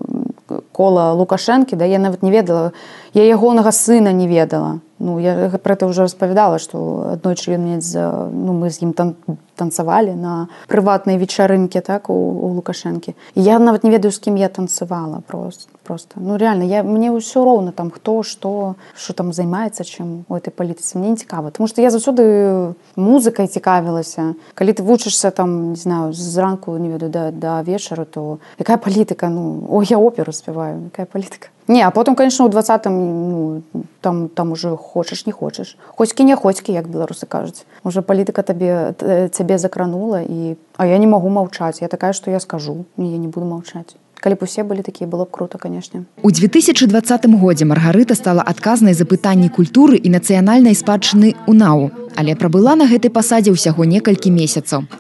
[0.79, 2.71] кола лукашэнкі да я нават не ведала
[3.19, 7.81] я ягонага сына не ведала ну я про это уже распавядала что аднойчы ён мне
[7.81, 9.15] за ну мы з ім там
[9.57, 14.49] танцавалі на прыватнай вечарынке так у, у лукашэнкі я нават не ведаю з кім я
[14.49, 16.21] танцавала просто просто.
[16.21, 20.51] Ну реально я мне ўсё роўна там хто што що там займаецца чым у этой
[20.51, 25.81] палітыцы мне не цікава тому что я заўсёды музыкай цікавілася калі ты вучышся там не
[25.81, 30.93] знаю зранку не ведаю да, да вечара то якая палітыка ну о я оперу спяваю
[30.93, 33.63] якая палітыка Не, а потым конечно у двадцатым ну,
[34.01, 37.67] там там уже хочаш не хочаш хоцькі не хоцькі як беларусы кажуць.
[37.85, 38.95] Уже палітыка табе
[39.33, 41.83] цябе закранула і а я не магу маўчаць.
[41.83, 43.97] Я такая што я скажу я не буду маўчаць.
[44.21, 46.05] Калі б усе былі такія было б круто канешне.
[46.23, 52.75] У 2020 годзе маргарыта стала адказнай за пытанні культуры і нацыянальнай спадчыны унау але прабыла
[52.75, 54.91] на гэтай пасадзе ўсяго некалькі месяцаў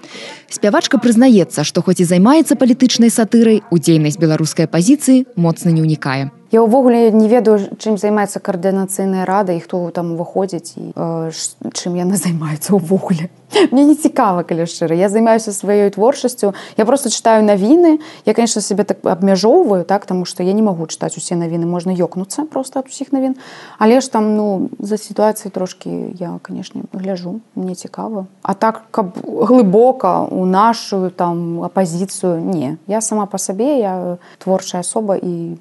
[0.56, 6.30] спявачка прызнаецца што хоць і займаецца палітычнай сатырай у дзейнасць беларускай пазіцыі моцна не ўнікае
[6.50, 11.28] Я ўвогуле не ведаю, чым займаецца каардынацыйная рада і хто там уваходзіць і э,
[11.76, 13.28] чым яна займаецца ўвогуле.
[13.68, 14.96] Мне не цікава, калі шчыра.
[14.96, 16.56] Я займаюся сваёй творчасцю.
[16.76, 18.00] Я просто чытаю навіны.
[18.24, 21.92] Я, конечно, сябе так абмяжоўваю, так, таму што я не магу чытаць усе навіны, можна
[21.92, 23.36] ёкнуцца просто ад усіх навін.
[23.76, 28.26] Але ж там ну, за сітуацыяй трошкі я, канешне, гляжу, мне цікава.
[28.42, 32.76] А так каб глыбока у нашу там апазіцыю не.
[32.86, 35.56] Я сама па сабе, я творчая асоба і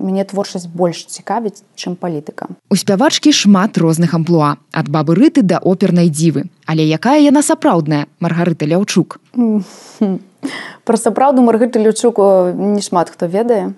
[0.00, 2.48] мяне творчасць больш цікавіць чым палітыка.
[2.68, 8.06] У спявачкі шмат розных амплуа ад бабы рыты да опернай дзівы але якая яна сапраўдная
[8.20, 9.18] маргарыта ляўчук?
[10.84, 12.18] Про сапраўду маргыты лючук
[12.54, 13.74] не шмат хто ведае.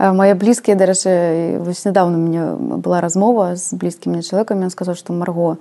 [0.00, 2.42] Мае блізкія дарэчы вось нядаўна мне
[2.80, 4.66] была размова з блізкімі чалавекамі.
[4.66, 5.60] Ён сказаў што марго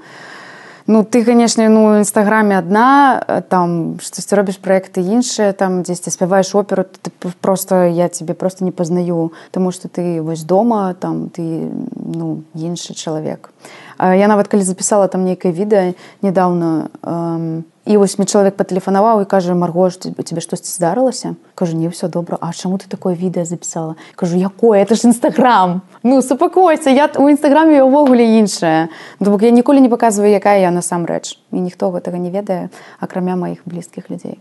[0.89, 6.55] Ну ты конечно ну нстаграме одна там что ты робіш проекты іншыя там дзесьці спяваешь
[6.55, 7.11] оперу ты
[7.41, 12.95] просто я тебе просто не познаю тому что ты вось дома там ты ну іншы
[12.95, 13.53] чалавек
[13.99, 19.25] я нават калі записала там нейкае відэа недавно э, і вось мне чалавек патэлефанаваў і
[19.25, 23.97] кажа марго тебе штосьці здарылася кажу не ўсё добра А чаму ты такое відэа запісала
[24.13, 24.85] кажу якое?
[24.85, 29.89] Это ж нстаграм ну супакойся я у нстаграме увогуле іншая ну, бок я ніколі не
[29.89, 32.69] показываю якая я насамрэч і ніхто гэтага не ведае
[33.01, 34.37] акрамя маіх блізкіх людзей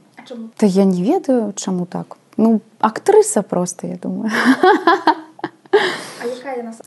[0.56, 2.16] то я не ведаю чаму так.
[2.36, 4.30] Ну актрыса просто я думаю.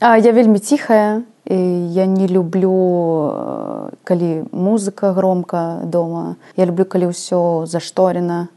[0.00, 6.36] А, я вельмі ціхая я не люблю калі музыка громка дома.
[6.56, 8.48] Я люблю калі ўсё зашторена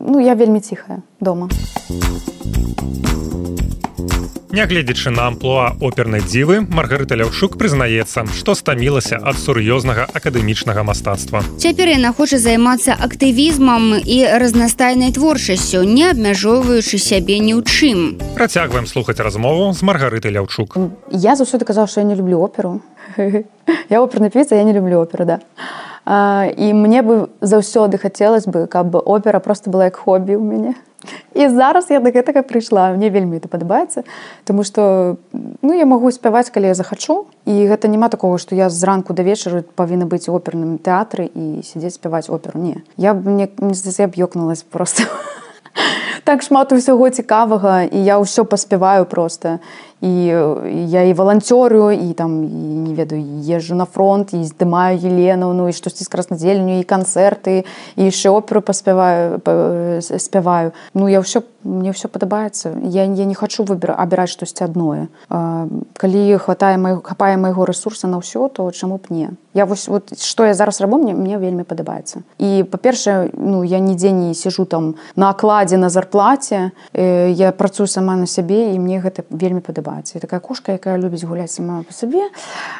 [0.00, 1.48] ну я вельмі ціхая дома
[4.52, 11.40] Нягледзячы на амплуа опернай дзівы маргарыта ляўшук прызнаецца што стамілася ад сур'ёзнага акадэмічнага мастацтва.
[11.56, 18.20] Цяпер яна хоча займацца актывізмам і разнастайнай творчасцю не абмяжоўваючы сябе ні ў чым.
[18.36, 20.76] Працягваем слухаць размову з маргарытай ляўчук
[21.08, 22.84] я заўсёды казаў што я не люблю оперу.
[23.88, 25.40] Я оперна піца я не люблю оперу да.
[26.04, 30.74] А, і мне бы заўсёды хацелось бы каб опера просто была як хобі ў мяне
[31.34, 32.92] і зараз я да гэтага прыйшла.
[32.96, 34.04] Мне вельмі это падабаецца
[34.44, 35.16] тому что
[35.62, 37.26] ну я магу спяваць калі я захачу.
[37.44, 41.94] І гэта няма такого что я зранку да вечару павінна быць оперным тэатры і сядзець
[41.94, 42.60] спяваць оперу.
[42.60, 42.82] Не.
[42.96, 43.48] Я б мне
[43.98, 45.02] я б'ёкнулась просто.
[46.24, 49.58] Так шмат усяго цікавага і я ўсё паспяваю просто
[50.02, 50.26] і
[50.90, 55.68] я і валанцёрю і там і, не ведаю езжу на фронт і здымаю елену ну
[55.70, 57.62] і штосьці з краснадзельню і канцэрты
[57.94, 59.38] і яшчэ оперу паспяваю
[60.02, 65.06] спяваю ну я ўсё мне ўсё падабаецца я, я не хочу выбір абіраць штосьці адное
[65.30, 69.30] а, калі хватае мой хапае майго ресурса на ўсё то чаму б не.
[69.54, 73.78] Я вось вот што я зараз рабу мне мне вельмі падабаецца і па-першае ну я
[73.78, 78.78] нідзе не сижу там на акладзе на зарплаце э, я працую сама на сябе і
[78.82, 82.28] мне гэта вельмі падабаецца падабаецца такая кошка якая любіць гуляць сама по сабе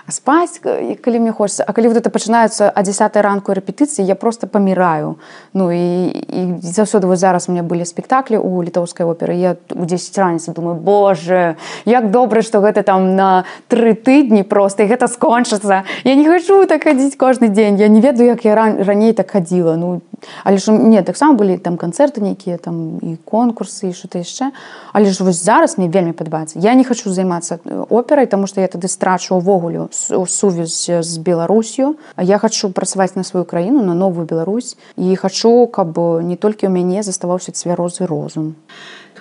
[0.08, 1.64] спаць калі мне хочется.
[1.64, 5.16] А калі вот это пачынаюцца а 10 ранку рэпетыцыі я просто паміраю
[5.52, 9.34] Ну і, і заўсёды вот зараз у меня былі спектаклі у літоўскай оперы.
[9.34, 14.82] Я у 10 раніцы думаю Боже як добра что гэта там на тры тыдні просто
[14.82, 17.76] і гэта скончыцца я не хочу так хадзіць кожны дзень.
[17.76, 19.76] Я не ведаю як я ран раней так хадзіла.
[19.76, 20.00] Ну
[20.44, 24.50] але ж мне таксама былі там канцэрты нейкія там і конкурсы і что-то яшчэ.
[24.92, 26.58] Але ж вось зараз мне вельмі падабаецца.
[26.58, 31.96] Я не хочу займацца э, операй тому что я тады страчу увогуле сувязь з беларусю
[32.18, 36.70] я хочу працаваць на сваю краіну на новую Беларусь і хочу каб не толькі ў
[36.70, 38.54] мяне заставаўся цвярозы розум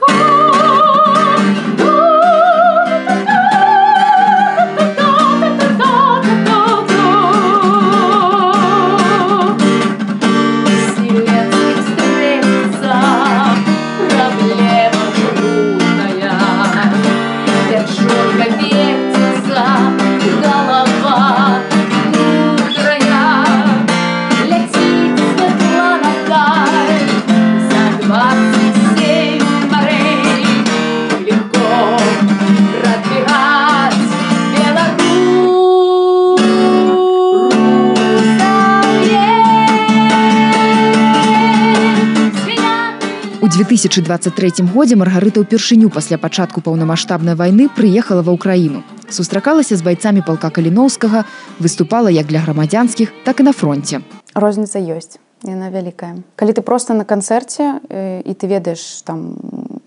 [0.10, 2.01] а
[43.62, 48.82] 2023 годзе маргарыта ўпершыню пасля пачатку паўнамасштабнай вайны прыехала ва ўкраіну.
[49.06, 51.30] Сустракалася з байцамі палка каліноўскага
[51.62, 54.02] выступала як для грамадзянскіх так і на фронте
[54.34, 56.26] розніца ёсць яна вялікая.
[56.36, 59.38] Калі ты просто на канцэрце э, і ты ведаеш там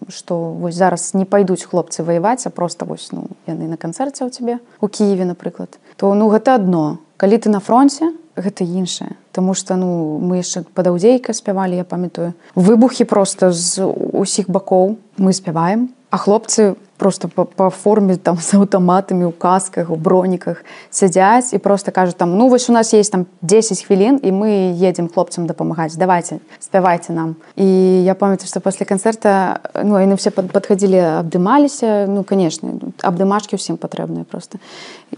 [0.06, 4.30] что вось зараз не пайдуць хлопцы ваяваць а просто вось ну яны на канцэрце ў
[4.30, 9.16] цябе у кіеве напрыклад то ну гэта одно калі ты на фронте гэта іншае.
[9.32, 12.34] Таму что ну мы яшчэ падаўдзейка спявалі я памятаю.
[12.54, 18.54] Выбухі просто з усіх бакоў мы спяваем а хлопцы просто по, по форме там с
[18.54, 23.10] аўтаматамі у касках у броніках сядзяць і просто кажуць там ну вось у нас есть
[23.10, 27.66] там 10 хвілін і мы едем хлопцам дапамагаць давайте спявайце нам і
[28.04, 33.74] я памятаю что после канцэрта ну яны все под, подходили абдымаліся ну конечно абдымашки ўсім
[33.74, 34.62] патрэбныя просто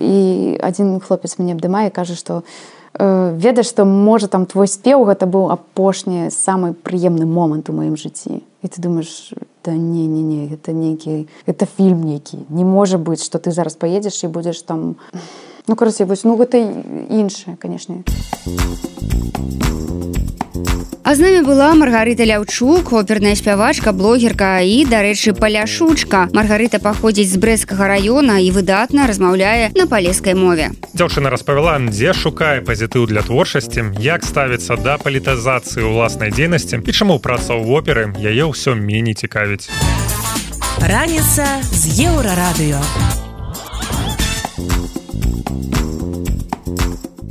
[0.00, 5.26] і один хлопец мне абдымае кажа что э, ведаеш што можа там твой спеў гэта
[5.26, 8.40] быў апошні самы прыемны момант у маім жыцці.
[8.62, 9.32] І ты думаешь
[9.64, 12.46] да не не не это нейкі это фільм нейкі.
[12.48, 14.96] Не можа быць что ты зараз поедзеш і будзеш там
[15.68, 16.62] ну карасе вось ну гэта
[17.10, 18.02] іншае канешне
[21.06, 26.26] А з намі была Маргарыта Ляўчук, оперная спявачка, блогерка і, дарэчы, паляшучка.
[26.34, 30.74] Маргарыта паходзіць з брэскага раёна і выдатна размаўляе на палескай мове.
[30.98, 37.22] Дзяўчына распавяла, дзе шукае пазітыў для творчасці, як ставіцца да палітазацыі ўласнай дзейнасці і чаму
[37.22, 39.70] праца ў оперы яе ўсё меней цікавіць.
[40.82, 42.82] Раніца з еўрарадыё.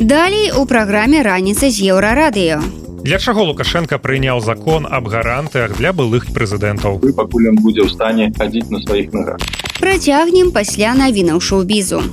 [0.05, 2.61] Далей у праграме раніца з еўрарадыё.
[3.01, 7.01] Для чаго Лукашенко прыняў закон аб гарантыях для былых прэзідэнтаў.
[7.01, 9.41] Вы пакуль ён будзе ў стане хадзіць на сваіх нагах.
[9.81, 12.05] Працягнем пасля навінаў шоу-бізу.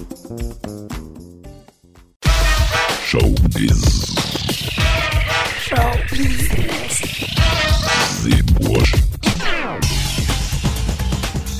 [3.12, 3.80] Шоу-біз.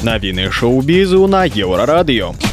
[0.01, 2.33] Навіны шоу-бізу на еўрарадыё.
[2.33, 2.52] У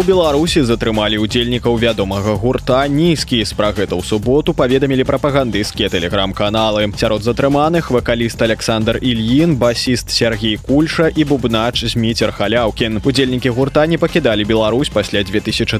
[0.00, 6.88] Беларусі затрымалі удзельнікаў вядомага гурта нізкі пра гэта ў суботу паведамілі прапагандысцкія тэлеграм-каналы.
[6.96, 13.04] Сярод затрыманых вакаліст Александр Ільін басіст Сергій кульша і бубнач зміцер халяўкін.
[13.04, 15.76] Удзельнікі гурта не пакідалі Беларусь пасля 2020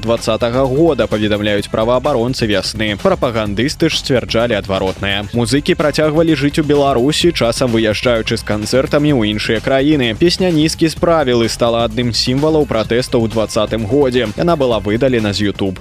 [0.61, 2.93] года паведамляюць праваабаронцы вясны.
[3.01, 5.25] Прапагандысты ж сцвярджалі адваротнае.
[5.33, 10.13] Музыкі працягвалі жыць у Беларусі часам выязджаючы з канцэртамі ў іншыя краіны.
[10.13, 15.31] Песня нізкі справілы стала адным з сімвалаў пратэсту ў двадцатым годзе годзе яна была выдалена
[15.31, 15.79] з YouTube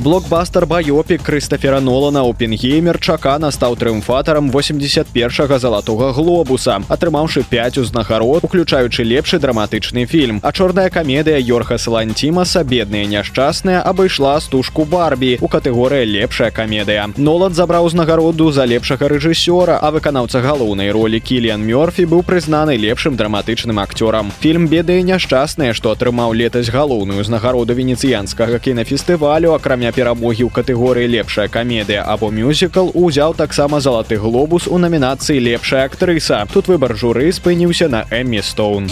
[0.00, 9.04] блокбастер баёпік крыстафера нолана опенгеймер чакана стаў трыумфатарам 81 залатога глобуса атрымаўшы 5 узнагарод уключаючы
[9.04, 10.40] лепшы драматычны фільм.
[10.42, 17.52] А чорная камедыя йорха салантимаса бедныя няшчасныя абышла стужку барбі у катэгорыі лепшая камедыя нолад
[17.52, 23.76] забраў узнагароду за лепшага рэжысёра а выканаўца галоўнай ролі кіліан мёрфі быў прызнаны лепшым драматычным
[23.76, 24.32] акцёрам.
[24.40, 31.48] Фільм бедыя няшчасныя што атрымаў летась галоўную узнагароду венецыянскага кінафестывалю акрамя перамогі ў катэгорыі лепшая
[31.48, 37.88] камедыя або мюзікл узяў таксама залаты глобус у намінацыі лепшая актрыса тут выбар журы спыніўся
[37.88, 38.90] на эмі стоун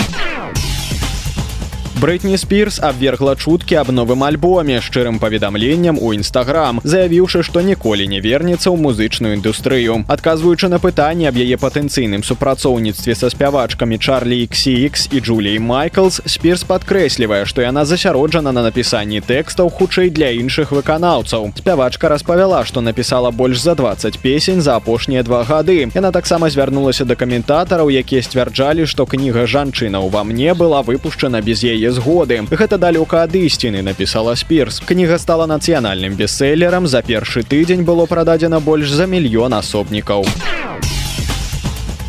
[2.00, 8.22] Брытні спірс абвергла чуткі аб новым альбоме шчырым паведамленнем у нстаграм заявіўшы што ніколі не
[8.22, 10.06] вернецца ў музычную індустрыю.
[10.06, 16.62] Адказваючы на пытанне аб яе патэнцыйным супрацоўніцтве са спявачкамі чарлі xx і джулей майклс спірс
[16.70, 21.50] падкрэслівае што яна засяроджана на напісанні тэкстаў хутчэй для іншых выканаўцаў.
[21.58, 25.90] Спявачка распавяла што напісала больш за 20 песень за апошнія два гады.
[25.90, 31.66] Яна таксама звярнулася да каментатараў якія сцвярджалі што кніга жанчына ўва мне была выпушчана без
[31.66, 32.42] яе згоды.
[32.50, 34.80] Гэта далёка ад ісціны напісала спірс.
[34.80, 36.86] Кніга стала нацыянальным бестселлерам.
[36.86, 40.26] За першы тыдзень было прададзена больш за мільён асобнікаў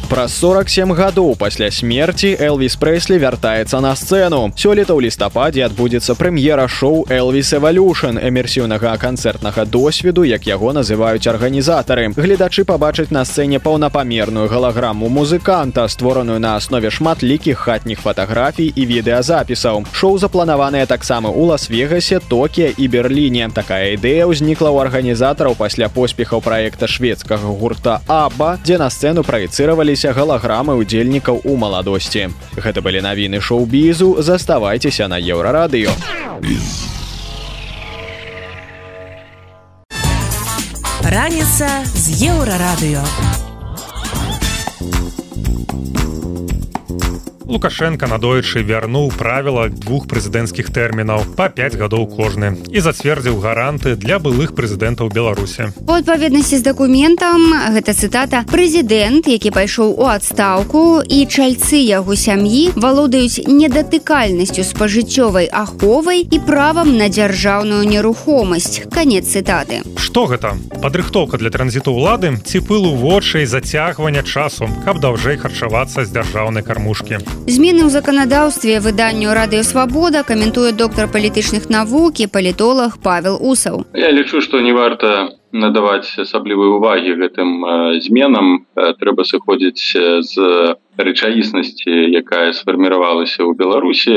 [0.09, 4.49] Праз 47 гадоў пасля смерти Элвіс Прэслі вяртаецца на сцэну.
[4.57, 12.09] Сёлета ў лістападзе адбудзецца прэм'ера шоу Элвіс Эвалюшн эмерсіўнага канцэртнага досведу, як яго называюць арганізатары.
[12.17, 19.93] Гледачы пабачаць на сцэне паўнапамерную галаграму музыканта, створаную на аснове шматлікіх хатніх фатаграфій і відэазапісаў.
[19.93, 23.53] Шоу запланаваныя таксама ў лас-вегасе, Токія і Берліне.
[23.53, 29.98] Такая ідэя ўзнікла ў арганізатараў пасля поспехаў праекта шведскага гурта Аба, дзе на сцэну праецыравалі
[29.99, 32.31] з'явіліся галаграмы удзельнікаў у маладосці.
[32.55, 35.91] Гэта былі навіны шоу-бізу, заставайцеся на еўрарадыё.
[41.03, 43.03] Раніца з еўрарадыё.
[47.49, 54.19] Лукашенко надоечы вярнуў правіла двух прэзідэнцкіх тэрмінаў па 5 гадоў кожны і зацвердзіў гаранты для
[54.21, 55.73] былых прэзідэнтаў беларусі.
[55.81, 62.77] У адпаведнасці з дакументам гэта цытата прэзідэнт які пайшоў у адстаўку і чальцы яго сям'і
[62.77, 69.81] валодаюць недатыкальнасцю спажыццёвай аховай і правам на дзяржаўную нерухомасць канец цытаты.
[69.97, 70.53] Что гэта?
[70.85, 77.17] Падрыхтоўка для транзіту ўлады ці пылу вочай зацягвання часу каб даўжэй харчавацца з дзяржаўнай кармушкі
[77.47, 84.41] змены ў заканадаўстве выданню радыёвабода каментуе доктор палітычных навук і палітолог павел усаў я лічу
[84.41, 87.49] что не варта надаваць асаблівай увагі гэтым
[88.05, 89.97] зменам трэба сыходзіць
[90.29, 90.33] з
[90.99, 94.13] рэчаіснасці якая сфарміравалася ў беларусі.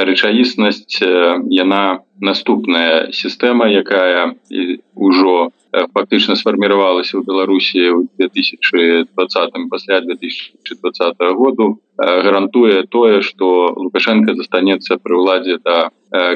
[0.00, 4.34] Рэчаіснасць яна наступная сістэма якая
[4.96, 14.98] ўжо фактычна сфарміравалася ў беларусі ў 2020 пасля 2020 году гарантуе тое что лукашенко застанецца
[14.98, 15.90] пры ўладзе до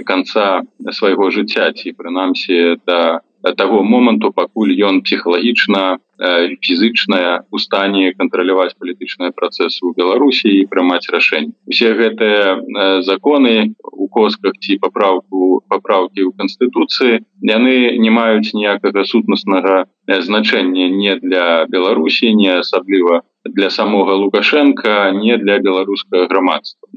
[0.07, 3.21] конца свайго жыцця ці прынамсі да
[3.59, 11.11] того моманту пакуль ён псіхалагічна фізычная у стане кантраляваць палітычныя працэсы ў беларусі і прымаць
[11.11, 19.05] рашэнне усе гэтыя законы у косках ці папраўку папраўкі ў канстытуцыі яны не маюць ніякага
[19.05, 26.89] сутнаснага значэння не для беларусі не асабліва для самога лукашенко не для беларускага грамадства.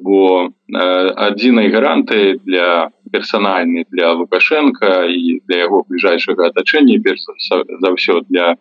[0.00, 7.00] Бо адзінай гаранты для персанальны для лукашенко і для яго бліжайшага атачэння
[7.80, 8.56] за ўсё для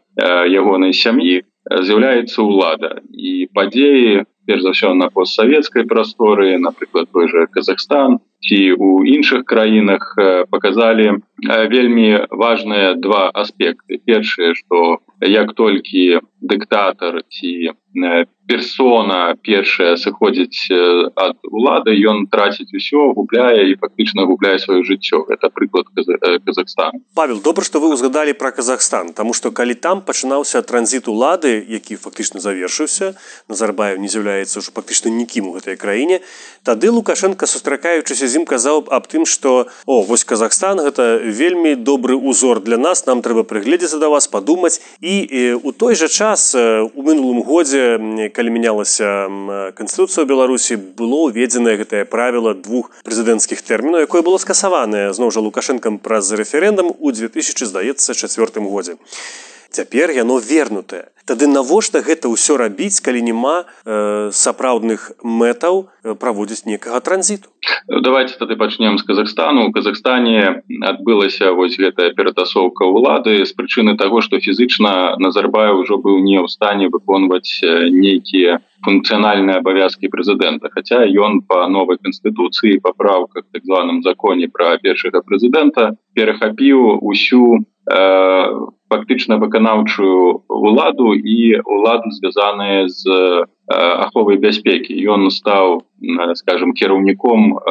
[0.47, 7.47] ягонай сям'і з'яўляецца ўлада і падзеі перш за ўсё на постсавецкай прасторы напрыклад той же
[7.49, 10.13] Казахстан ці у іншых краінах
[10.53, 11.17] показалі
[11.73, 17.73] вельмі важныя два аспекты першае что як толькі дыктатор ці
[18.47, 20.69] персона першая сыходзіць
[21.15, 25.25] ад улады ён траціць усё губляе і фактычна губляе сваё жыццё.
[25.29, 25.87] Это прыклад
[26.45, 31.65] Казахстан Павел добра что вы узгадалі про Казахстан тому что калі там пачынаўся транзит улады
[31.67, 33.15] які фактычна завершыўся
[33.47, 36.21] Назарбаев не з'яўляецца ўжо фактычна нікім у гэтай краіне
[36.63, 42.13] тады лукашенко сустракаючыся з ім казаў аб тым что о вось Казахстан гэта вельмі добры
[42.13, 47.01] узор для нас нам трэба прыгледзецца да вас падумаць і у той жа час у
[47.07, 47.83] мінулым годзе
[48.35, 49.07] калі мянялася
[49.77, 55.99] канстытуцыя беларусі было ўведзенае гэтае правіла двух прэзідэнцкіх тэрмінаў якое было скасаванае зноў жа лукашэнкам
[56.03, 58.99] праз рэферэндум у 2000 здаецца чацвёртым годзе
[59.75, 61.11] цяпер яно вернутае.
[61.25, 65.89] Тады навошта гэта ўсё рабіць калі няма э, сапраўдных мэтаў
[66.21, 67.49] праводзіць некага транзіту?
[67.89, 69.65] Давайте тады пачнем з Казахстану.
[69.67, 76.21] У Казахстане адбылася вось гэтая ператасоўка ўлады з прычыны того что фізычна Назарбай ужо быў
[76.21, 77.57] не ў стане выконваць
[77.89, 80.69] нейкія функцыянальныя абавязкі прэзідэнта.
[80.69, 87.74] Хотя ён по новой канстытуцыі паправках так званым законе про першага прэзідэнта перахапіў усю э,
[87.85, 95.85] фактычна выканаўчую уладу і уладу звязаныя з аховай бяспекі ён стаў
[96.41, 97.61] скажем кіраўніком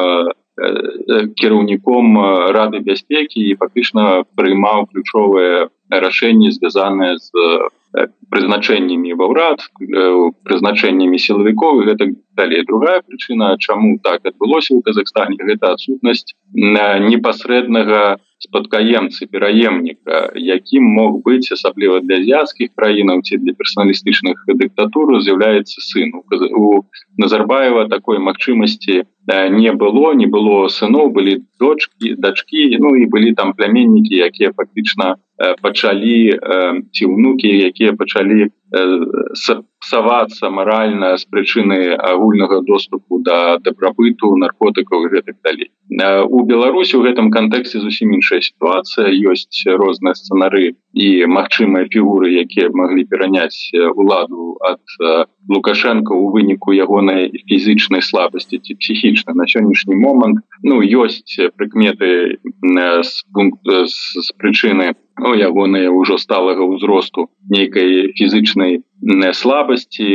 [1.35, 2.19] кіраўніком
[2.55, 7.31] рады бяспекі і фактычна прыймаў ключовыя рашэнні звязаныя з
[8.31, 9.59] прызначэннямі ва ўрад
[10.47, 19.25] прызначэннямі сілавікоў гэтак далей другая прычына чаму так адбылося ў Казахстане гэта адсутнасць непасрэднага спадкаемцы
[19.31, 26.11] пераемніка якім мог быць асабліва для азіяцкіх краінаў ці для персаналістычных дыктатур з'яўляецца сын.
[26.11, 26.83] У
[27.17, 29.03] назарбаева такой магчымасці
[29.49, 35.15] не было не было сыноў былі дочки дачки ну і былі там пляменнікі якія фактычна
[35.61, 36.37] пачалі
[36.91, 38.51] ці ўнукі якія пачалі
[39.85, 45.69] савацца маральна з прычыны агульнага доступу да дабрабыту наркотыкаў гэтых далей
[46.25, 52.73] у беларусі у гэтым кантэксце зусім іншая сітуацыя ёсць розныя сцэнары і магчымыя фігуры якія
[52.73, 54.81] маглі пераняць уладу ад
[55.49, 63.13] лукашенко у выніку ягонай фізічнай слабасці ці псіхічна на сённяшні момант ну ёсць прыкметы з
[63.33, 68.83] пункт з прычыны ну, ягоныя ўжо сталага ўзросту нейкай фізычнай
[69.31, 70.07] слабасці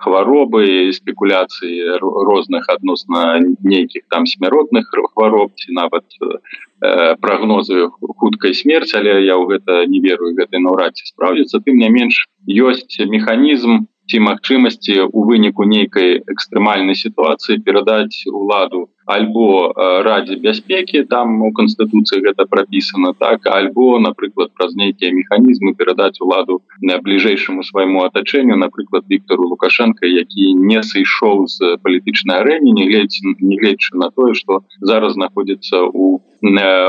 [0.00, 9.24] хваробы спекуляцыі розных адносна нейкіх там смяротных хвароб ці нават э, прагнозы хуткай смерці але
[9.26, 14.20] я ў гэта не верую гэтай наўрад ці спраўдзіцца тым не менш ёсць механізм ці
[14.22, 19.72] магчымасці у выніку нейкай экстрэмальнай сітуацыі перадаць уладу альбо
[20.06, 26.60] радзе бяспекі там у канстытуцыі гэта прапісана так альбо напрыклад праз нейкія механізмы перадаць уладу
[26.82, 33.22] на бліжэйшаму свайму атачэнню напрыклад Віктору лукашенко які не сышоў з палітычнай арэне не гледзь
[33.22, 36.18] не гледзячы на тое что зараз знаходзіцца у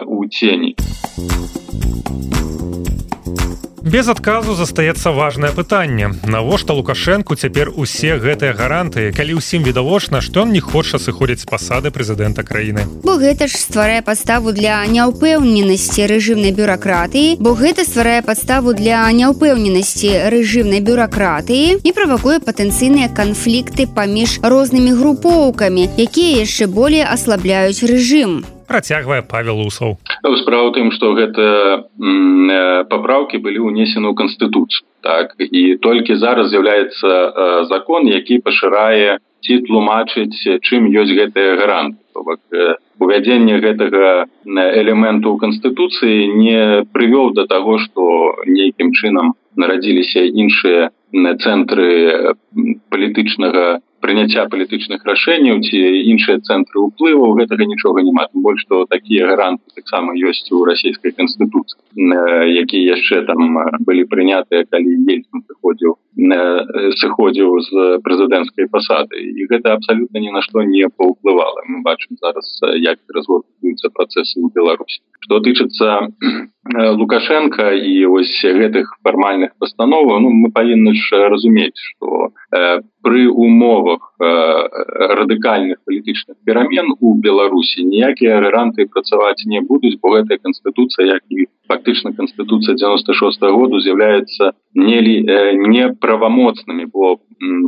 [0.05, 0.75] у тені
[3.87, 6.11] без адказу застаецца важное пытанне.
[6.23, 9.13] Навошта лукашэнку цяпер усе гэтыя гаранты?
[9.15, 12.83] Калі ўсім відавочна што он не хоча сыходзіць з пасады прэзідэнта краіны.
[13.03, 20.11] Бо гэта ж стварае падставу для няўпэўненасці рэжымнай бюракратыі бо гэта стварае падставу для няўпэўненасці
[20.35, 29.21] рэжымнай бюракратыі і правакуе патэнцыйныя канфлікты паміж рознымі групоўкамі якія яшчэ болей аслабляюць рэжым працягвае
[29.23, 29.97] павел усаў.
[30.43, 31.87] Справа тым что гэта
[32.91, 35.35] папраўкі былі ўнесены ў канстытуцыю так?
[35.39, 42.01] І толькі зараз з'яўляецца закон які пашырае ці тлумачыць чым ёсць гэтыя гаранты.
[42.99, 46.61] Увядзенне гэтага элементу ў канстытуцыі не
[46.91, 52.35] прывёў да таго што нейкім чынам нарадзіліся іншыя цэнтры
[52.89, 55.77] палітычнага прыняцця палітычных рашэнняў ці
[56.13, 58.27] іншыя цэнтры ўплываў гэтага нічога няма.
[58.33, 61.81] Больш што такія гаранты таксама ёсць у расійскай канстытуцыі
[62.63, 65.97] якія яшчэ там былі прынятыя калі ельцін сыходзіў
[67.01, 69.17] сыходзіў з прэзідэнцкай пасады.
[69.17, 71.61] І гэта абсалютна ні на што не паўплывала.
[71.67, 72.47] Мы бачым зараз
[72.81, 75.01] як разводуюцца працэсы ў беларусі.
[75.21, 76.09] Что тычыцца
[76.75, 84.13] лукашенко і ось гэтых фармальных пастановаў ну мы павінны ж разумець что э, пры умовах
[84.19, 84.25] э,
[85.19, 91.47] радыкальных палітычных перамен у беларусі ніякія гаранты працаваць не будуць бо гэтая канстытуцыя як і
[91.67, 97.19] фактычна канстытуцыя 96 -го году з'яўляецца не э, неправамоцнымі бо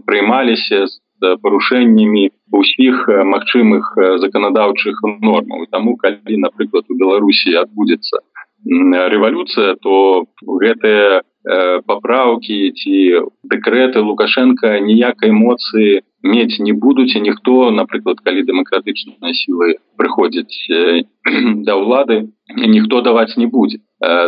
[0.05, 3.93] прыймаліся з парушэннямі усіх магчымых
[4.23, 5.67] заканадаўчых нормаў.
[5.71, 8.23] Таму калі напрыклад у беларусі адбудзецца
[8.65, 12.95] рэвалюцыя то гэтыя э, папраўкі ці
[13.43, 21.07] дэкрэты лукашенко ніякай эмоцыі мець не будуць і ніхто напрыклад калі дэмакратычныя сілы прыходзяць
[21.67, 23.79] да ўлады ніхто даваць не будзе.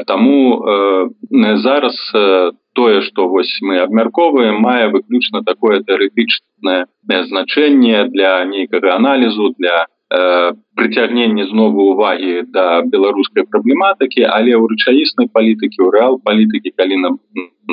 [0.07, 0.63] Таму
[1.63, 1.97] зараз
[2.73, 6.85] тое што вось мы абмярковаем мае выключна такое тэарэтычнае
[7.27, 15.79] значэнне для нейкага аналізу для прыцягненне знову увагі да беларускай праблематыкі але ў рэчаіснай палітыкі
[15.79, 17.15] ў рэал палітыкі калі нам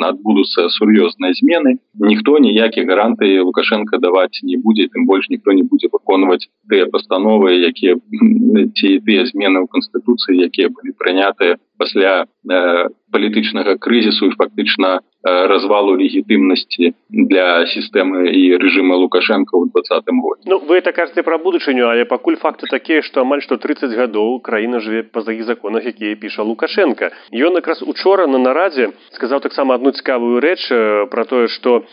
[0.09, 5.91] адбудуцца сур'ёзныя змены ніхто ніякіх гарантый лукашенко даваць не будзе тым больш ніхто не будзе
[5.91, 12.23] выконваць тыя пастановы якія ці тыя змены ў канстытуцыі якія былі прынятыя пасля
[13.11, 20.63] палітычнага крызісу і фактычна развалу легітымнасці для сістэмы і рэжыма лукашенко ў двадцатым годзе Ну
[20.63, 24.79] вы это кажаце пра будучыню але пакуль факты такія што амаль што 30 гадоў краіна
[24.79, 27.11] жыве па-за іх законах якія піша лукашенко.
[27.35, 30.71] Ён якраз учора на нарадзе сказаў таксама одну цікавую рэч
[31.11, 31.83] про тое что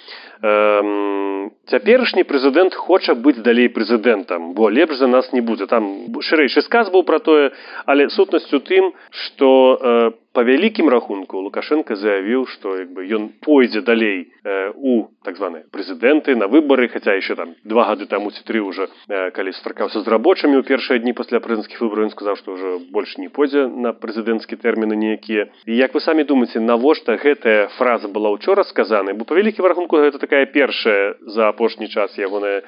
[0.43, 5.67] цяперашні прэзідэнт хоча быць далей прэзідэнтам бо лепш за нас не будзе.
[5.67, 7.51] Там шырэйшы сказ быў пра тое
[7.87, 9.49] але сутнасцю тым што
[9.81, 15.37] э, по вялікім рахунку лукашенко заявіў что як бы ён пойдзе далей э, у так
[15.41, 19.53] званые прэзідэнты на выборы хотя еще там два гады таму ці тры уже э, калі
[19.57, 23.65] стракаўся з рабочымі ў першыя дні пасля прэзідэнцкіх выбораў сказаў что уже больше не пойдзе
[23.65, 29.17] на прэзідэнцкі тэрміны некія і як вы самі думаете навошта гэтая фраза была учора сказана
[29.17, 32.63] бо по вялікім рахунку гэта такая першая за апошні час ягоная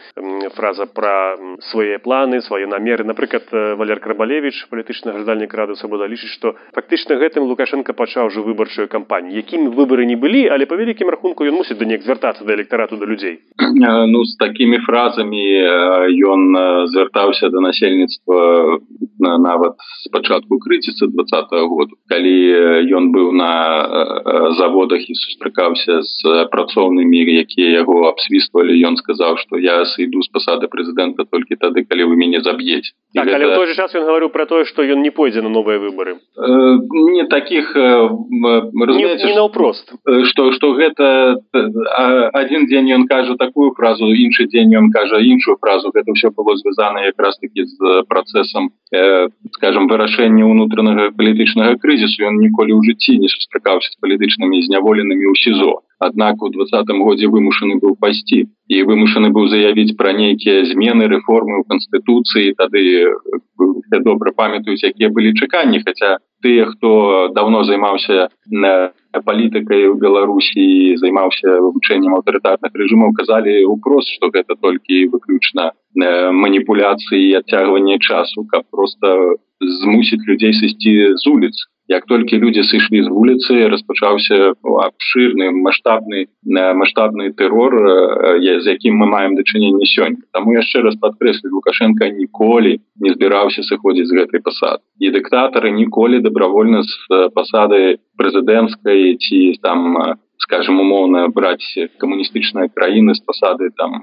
[0.56, 1.36] фраза про
[1.70, 3.04] свае планы свае намеры.
[3.04, 8.40] Напрыклад валер крабалевич палітычны гражданнік рады свабода лічыць что фактычна гэтым лук лукашенко пачаў уже
[8.40, 9.34] выбарчую кампанію.
[9.34, 12.96] Якімі выборы не былі але по вялікім рахунку ён мусіць да неяк звяртацца да электарату
[12.96, 13.42] да людзей.
[13.59, 15.42] Ну з такими фразамі
[16.22, 18.78] ён звяртаўся до насельніцтва
[19.18, 19.74] нават
[20.06, 21.98] спачатку крыціцы двадцатого году.
[22.06, 22.36] Калі
[22.94, 29.82] ён быў на заводах і сустракаўся з працоўнымі якія яго абсвіствалі ён сказаў что я
[29.96, 33.57] сыйду з пасады прэзідэнта толькі тады калі вы мяне заб'еце так, гэта...
[33.57, 36.20] той же час ён гаварыў про тое что ён не пойдзе на новыя выборы.
[36.36, 36.76] Э,
[37.16, 38.09] не так таких э,
[39.34, 39.92] наўпрост
[40.24, 41.38] что что гэта
[42.32, 45.90] один дзень ён кажа такую фразу іншы дзень ён кажа іншую фразу.
[45.94, 52.40] Гэта все было звязано якраз таки з працэсам э, скажем вырашэння унутранага палітычнага крызісу ён
[52.42, 57.78] ніколі ў жыцці не сустракаўся з палітычнымі зняволенымі ў сізо аднак у двадцатым годзе вымушаны
[57.82, 62.82] быў пайсці і вымушаны быў заявіць пра нейкія змены рэформы ў канстытуцыі тады
[64.05, 65.80] добра памятаюць якія былі чаканні.
[65.82, 68.92] Хаця тыя хто давно займаўся на
[69.24, 77.99] палітыкай у беларусі займаўся вывучэннем аўтарытарных рэжымаў казалі упрос что гэта толькі выключна маніпуляцыі адцягвання
[77.99, 81.57] часу каб просто змусіць людзей сысці з улиц
[81.89, 84.53] як толькі людзі сышлі з вуліцы распачаўся
[84.84, 87.73] абшырны маштабны маштабны тэрор
[88.39, 90.20] з якім мы маем дачыненне сёння.
[90.32, 96.20] Таму яшчэ раз падкрэслі лукашенко ніколі не збіраўся сыходзіць з гэтай пасад і дыктатары ніколі
[96.20, 96.93] добровольна з
[97.35, 103.98] пасады прэзідэнцкай ці там скажем умоўна браць камуністычныя краіны з пасады там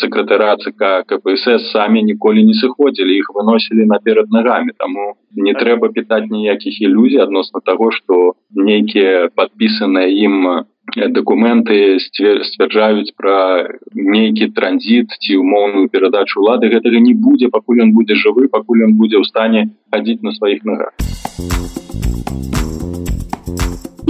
[0.00, 6.28] сакратара ЦК КПСС самі ніколі не сыходзілі іх выносілі наперад нагамі таму не трэба пытаць
[6.28, 10.66] ніякіх ілюзій адносна того что нейкія подпісаныя ім
[11.16, 13.64] документы сцвярджаюць про
[13.94, 18.98] нейкі транзит ці умоўную перадачу улады гэтага не будзе пакуль ён будзе жывы пакуль ён
[19.00, 20.92] будзе ў стане хадзіць на сваіх ногах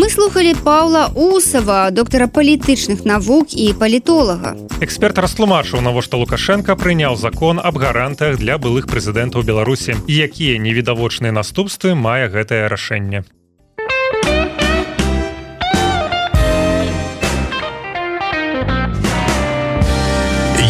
[0.03, 4.59] Мы слухали Паўла Усава, доктара палітычных навук і палітолага.
[4.83, 9.95] Эксперт растлумачыў, навошта Лукашенко прыняў закон аб гарантах для былых прэзідэнтаў Беларусі.
[10.11, 13.23] Якія невідавочныя наступствы мае гэтае рашэнне.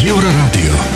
[0.05, 0.92] Еўрарадыё.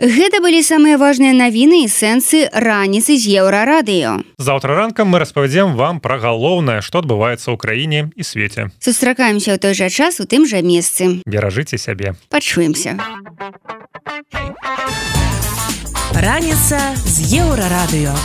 [0.00, 4.24] Гэта былі самыя важныя навіны і сэнсы раніцы з еўрарадыё.
[4.40, 8.72] Заўтра ранкам мы распавядзем вам пра галоўнае, што адбываецца ў краіне і свеце.
[8.80, 11.20] Сустракаемся ў той жа час у тым жа месцы.
[11.28, 12.16] Беражыце сябе.
[12.32, 12.96] Пачуемся.
[16.16, 18.16] Раніца з еўрарадыё.